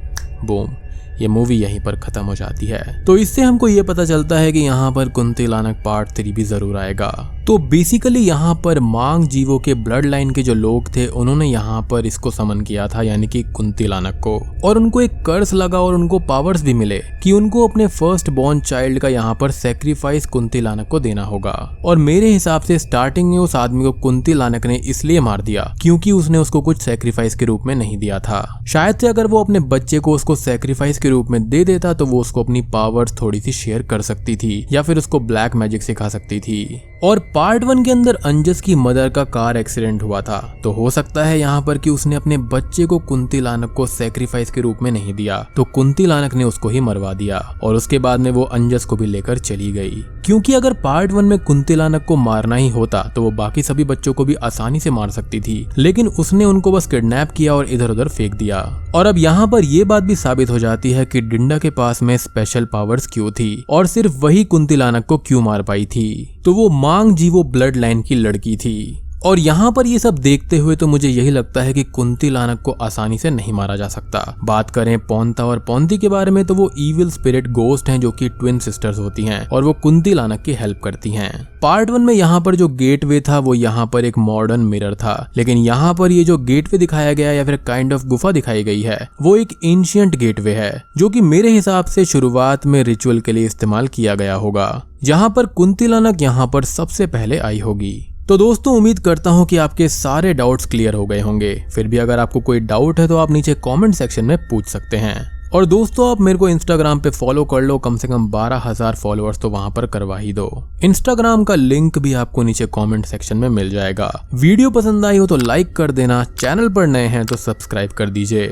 बूम 0.45 0.75
ये 1.21 1.29
मूवी 1.29 1.57
यहीं 1.57 1.81
पर 1.81 1.97
खत्म 1.97 2.25
हो 2.25 2.35
जाती 2.35 2.67
है। 2.67 3.05
तो 3.05 3.17
इससे 3.17 3.43
हमको 3.43 3.69
ये 3.69 3.83
पता 3.83 4.05
चलता 4.05 4.39
है 4.39 4.53
कि 4.53 4.59
यहाँ 4.59 4.93
पर 4.93 5.09
कुंती 5.09 5.47
लानक 5.47 5.83
पार्ट 5.85 6.17
थ्री 6.17 6.33
भी 6.33 6.45
ज़रूर 6.45 6.77
आएगा। 6.77 7.13
तो 7.47 7.57
बेसिकली 7.61 8.21
यहाँ 8.21 8.55
पर 8.65 8.79
मांग 8.81 9.27
जीवो 9.29 9.59
के 9.59 9.75
ब्लड 9.75 10.05
लाइन 10.05 10.31
के 10.31 10.43
जो 10.43 10.55
लोग 10.55 10.89
थे, 10.97 11.07
उन्होंने 11.07 11.47
यहाँ 11.47 11.83
पर 11.91 12.07
इसको 12.07 12.31
समन 12.31 12.61
किया 12.61 12.87
था, 12.89 13.03
यानी 13.03 13.27
कि 13.27 13.43
कुंती 13.47 13.87
लानक 13.87 14.15
को। 14.25 14.35
और 14.65 14.79
उनको 14.79 15.01
एक 15.01 15.11
कर्ज 15.27 15.53
लगा 15.55 15.81
और 15.81 15.95
उनको 15.95 16.19
पावर्स 16.19 16.63
भी 16.63 16.75
मिले 16.75 16.99
कि 17.23 17.33
उनको 17.33 17.67
अपने 17.69 17.87
फ़र्स्ट 17.89 18.31
बॉर्न 18.31 18.61
चाइल्ड 18.61 18.99
का 18.99 19.09
यहाँ 19.09 19.35
पर 19.41 19.51
सेक्रीफाइस 19.51 20.27
कुंती 20.27 20.61
लानक 20.61 20.89
को 20.89 21.01
देना 21.01 21.25
होगा। 21.25 21.53
और 21.85 21.97
मेरे 21.99 22.33
हिसाब 22.33 22.63
से 22.63 22.79
स्टार्टिंग 22.79 23.31
में 23.31 23.39
उस 23.39 23.55
आदमी 23.57 23.85
को 23.85 23.93
कुंती 23.93 24.35
लानक 24.35 24.67
ने 24.67 24.77
इसलिए 24.87 25.21
मार 25.21 25.43
दिया 25.43 25.73
क्योंकि 25.83 26.13
उसने 26.13 26.39
उसको 26.39 26.61
कुछ 26.61 26.83
सेक्रीफाइस 26.83 27.35
के 27.35 27.45
रूप 27.45 27.67
में 27.67 27.75
नहीं 27.75 27.99
दिया 27.99 28.19
था। 28.21 28.65
शायद 28.69 28.99
से 28.99 29.09
अगर 29.09 29.27
वो 29.27 29.45
अपने 29.45 29.61
बच्चे 29.69 29.99
को 29.99 30.15
उसको 30.15 30.37
सेक्रीफाइस 30.37 30.99
के 30.99 31.11
रूप 31.11 31.31
में 31.31 31.49
दे 31.49 31.65
देता 31.65 31.95
तो 31.95 32.07
वो 32.07 32.21
उसको 32.21 32.45
अपनी 32.45 32.63
पावर्स 32.73 33.21
थोड़ी 33.23 33.41
सी 33.41 33.53
शेयर 33.53 33.83
कर 33.83 34.03
सकती 34.03 34.37
थी, 34.37 34.67
या 34.73 34.83
फिर 34.83 34.99
उसको 34.99 35.21
ब्लैक 35.21 35.57
मैजिक 35.57 35.83
सिखा 35.83 36.09
सकती 36.09 36.41
थी। 36.41 36.83
और 37.05 37.19
पार्ट 37.37 37.65
वन 37.65 37.83
के 37.85 37.91
अंदर 37.91 38.15
अंजस 38.15 38.61
की 38.61 38.75
मदर 38.75 39.09
का 39.09 39.23
कार 39.25 39.57
एक्सीडेंट 39.57 40.03
हुआ 40.03 40.21
था। 40.21 40.39
तो 40.65 40.71
हो 40.73 40.91
सकता 40.91 41.25
है 41.25 41.39
यहाँ 41.39 41.63
पर 41.63 41.79
कि 41.79 41.91
उसने 41.91 42.17
अपने 42.17 42.39
बच्चे 42.39 42.87
को 42.87 42.99
कुंती 42.99 43.41
लानक 43.41 43.73
को 43.73 43.87
सेक्रीफाइस 43.87 44.51
के 44.51 44.61
रूप 44.61 44.79
में 44.83 44.91
नहीं 44.91 45.15
दिया। 45.15 45.47
तो 45.57 45.65
कुंती 45.65 46.07
लानक 46.07 46.35
ने 46.35 46.45
उसको 46.45 46.69
ही 46.69 46.81
मरवा 46.81 47.13
दिया 47.15 47.39
और 47.63 47.75
उसके 47.75 47.99
बाद 47.99 48.21
में 48.21 48.31
वो 48.31 48.43
अंजस 48.43 48.85
को 48.85 48.97
भी 48.97 49.07
लेकर 49.07 49.39
चली 49.39 49.71
गई। 49.73 50.05
क्योंकि 50.25 50.55
अगर 50.55 50.73
पार्ट 50.75 51.13
वन 51.13 51.25
में 51.25 51.39
कुंती 51.39 51.75
लानक 51.75 52.05
को 52.05 52.17
मारना 52.17 52.57
ही 52.57 52.69
होता 52.69 53.03
तो 53.17 53.23
वो 53.23 53.31
बाकी 53.31 53.63
सभी 53.63 53.85
बच्चों 53.85 54.15
को 54.15 54.25
भी 54.25 54.35
आसानी 54.35 54.81
से 54.81 54.91
मार 54.91 55.11
सकती 55.11 55.41
थी। 55.41 55.67
लेकिन 55.79 56.09
उसने 56.09 56.45
उनको 56.45 56.73
बस 56.73 56.87
किडनैप 56.87 57.31
किया 57.31 57.55
और 57.55 57.67
इधर 57.67 57.91
उधर 57.91 58.09
फेंक 58.09 58.35
दिया। 58.35 58.61
और 58.95 59.07
अब 59.07 59.19
यहाँ 59.19 59.49
पर 59.49 59.65
ये 59.65 59.85
बात 59.85 60.03
भी 60.03 60.17
साबित 60.17 60.51
हो 60.51 60.59
जाती 60.59 60.91
है 60.91 61.05
कि 61.05 61.21
डिंडा 61.21 61.59
के 61.59 61.71
पास 61.71 62.03
में 62.03 62.17
स्पेशल 62.17 62.65
पावर्स 62.65 63.07
क्यों 63.07 63.31
थी? 63.31 63.65
और 63.71 63.87
सिर्फ़ 63.87 64.17
वही 64.17 64.45
कुंती 64.45 64.77
लानक 64.77 65.05
को 65.05 65.19
क्यों 65.19 65.43
मार 65.43 65.63
पाई 65.63 65.87
थी? 65.87 66.36
तो 66.47 66.53
वो 66.55 66.69
मांग 66.69 67.17
जीवो 67.17 67.43
ब्लड 67.43 67.77
लाइन 67.77 68.03
की 68.03 68.15
लड़की 68.15 68.57
थी। 68.57 69.06
और 69.27 69.39
यहाँ 69.39 69.71
पर 69.73 69.87
ये 69.87 69.99
सब 69.99 70.19
देखते 70.19 70.59
हुए 70.59 70.75
तो 70.77 70.87
मुझे 70.87 71.09
यही 71.09 71.31
लगता 71.31 71.63
है 71.63 71.73
कि 71.75 71.83
कुंती 71.85 72.29
लानक 72.31 72.61
को 72.61 72.73
आसानी 72.73 73.17
से 73.19 73.31
नहीं 73.31 73.53
मारा 73.53 73.77
जा 73.77 73.89
सकता। 73.89 74.21
बात 74.45 74.71
करें 74.71 74.99
पौनता 74.99 75.47
और 75.47 75.59
पौंती 75.59 75.99
के 75.99 76.09
बारे 76.09 76.31
में 76.31 76.45
तो 76.45 76.55
वो 76.55 76.71
इविल 76.79 77.11
स्पिरिट 77.11 77.49
गोस्ट 77.53 77.89
हैं 77.89 78.01
जो 78.01 78.11
कि 78.11 78.29
ट्विन 78.29 78.59
सिस्टर्स 78.59 78.99
होती 78.99 79.25
हैं 79.25 79.47
और 79.49 79.65
वो 79.65 79.73
कुंती 79.73 80.15
लानक 80.15 80.43
की 80.43 80.53
हेल्प 80.53 80.81
करती 80.85 81.11
हैं। 81.11 81.33
पार्ट 81.63 81.91
वन 81.91 82.03
में 82.03 82.15
यहाँ 82.15 82.41
पर 82.41 82.57
जो 82.57 82.69
गेटवे 82.69 83.21
था, 83.21 83.39
वो 83.39 83.55
यहाँ 83.55 83.87
पर 83.87 84.05
एक 84.05 84.19
मॉडर्न 84.19 84.61
मिरर 84.61 84.95
था। 84.95 85.31
लेकिन 85.37 85.59
यहाँ 85.59 85.93
पर 85.95 86.13
ये 86.13 86.25
जो 86.25 86.39
गेटवे 86.39 86.79
दिखाया 86.79 87.13
गया 87.13 87.33
या 87.33 87.45
फिर 87.45 87.57
काइंड 87.57 87.93
ऑफ़ 87.93 88.07
गुफा 88.07 88.33
दिखाई 88.33 88.65
गई 88.65 88.83
है, 88.83 89.09
वो 89.23 89.37
एक 89.37 89.59
एंशियंट 89.65 90.17
गेटवे 90.17 90.55
है, 90.55 90.83
जो 90.97 91.09
कि 91.09 91.21
मेरे 91.21 91.51
हिसाब 91.51 91.85
से 91.85 92.05
शुरुआत 92.05 92.67
में 92.67 92.83
रिचुअल 92.85 93.21
के 93.21 93.33
लिए 93.33 93.47
इस्तेमाल 93.47 93.89
किया 93.89 94.15
गया 94.15 94.35
होगा। 94.35 94.83
जहाँ 95.05 95.31
पर 95.31 95.47
कुंती 95.47 95.87
लानक 95.87 96.23
यहाँ 96.23 96.47
पर 96.47 96.65
सबसे 96.65 97.07
पहले 97.07 97.39
आई 97.39 97.59
होगी। 97.61 98.16
तो 98.29 98.37
दोस्तों, 98.39 98.75
उम्मीद 98.77 98.99
करता 98.99 99.31
हूँ 99.31 99.45
कि 99.47 99.57
आपके 99.57 99.89
सारे 99.89 100.33
डाउट्स 100.35 100.67
क्लियर 100.67 100.95
हो 100.95 101.05
गए 101.07 101.21
होंगे। 101.21 101.55
फिर 101.75 101.89
भी 101.89 101.97
अगर 101.97 102.19
आपको 102.19 102.41
कोई 102.41 102.61
डाउट 102.61 103.01
है 103.01 103.07
तो 103.09 103.17
आप 103.17 103.31
नीचे 103.31 103.55
कमेंट 103.65 103.95
सेक्शन 103.95 104.25
में 104.25 104.37
पूछ 104.49 104.67
सकते 104.67 104.97
हैं। 104.97 105.51
और 105.51 105.67
दोस्तों, 105.67 106.11
आप 106.11 106.21
मेरे 106.21 106.39
को 106.39 106.49
इंस्टाग्राम 106.49 107.01
पे 107.01 107.11
फॉलो 107.11 107.45
कर 107.45 107.61
लो। 107.61 107.79
कम 107.79 107.97
से 107.97 108.09
कम 108.09 108.27
बारह 108.31 108.63
हज़ार 108.65 108.95
फॉलोअर्स 108.95 109.39
तो 109.41 109.51
वहाँ 109.51 109.71
पर 109.71 109.87
करवा 109.87 110.19
ही 110.19 110.33
दो। 110.33 110.49
इंस्टाग्राम 110.85 111.45
का 111.45 111.55
लिंक 111.55 111.99
भी 111.99 112.13
आपको 112.15 112.43
नीचे 112.43 112.67
कमेंट 112.75 113.07
सेक्शन 113.07 113.37
में 113.37 113.49
मिल 113.49 113.71
जाएगा। 113.71 114.11
वीडियो 114.35 114.71
पसंद 114.71 115.07
आई 115.07 115.19
हो 115.19 115.27
तो 115.27 115.37
लाइक 115.37 115.75
कर 115.77 115.91
देना। 115.91 116.23
चैनल 116.33 116.69
पर 116.69 116.87
नए 116.87 117.07
हैं 117.07 117.25
तो 117.27 117.37
सब्सक्राइब 117.37 117.93
कर 117.93 118.11
दीजिए। 118.11 118.49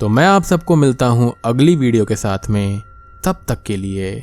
तो 0.00 0.08
मैं 0.08 0.26
आप 0.26 0.44
सबको 0.44 0.76
मिलता 0.76 1.06
हूँ 1.06 1.32
अगली 1.44 1.76
वीडियो 1.76 2.04
के 2.04 2.16
साथ 2.16 2.50
में। 2.50 2.80
तब 3.24 3.44
तक 3.48 3.62
के 3.62 3.76
लिए। 3.76 4.22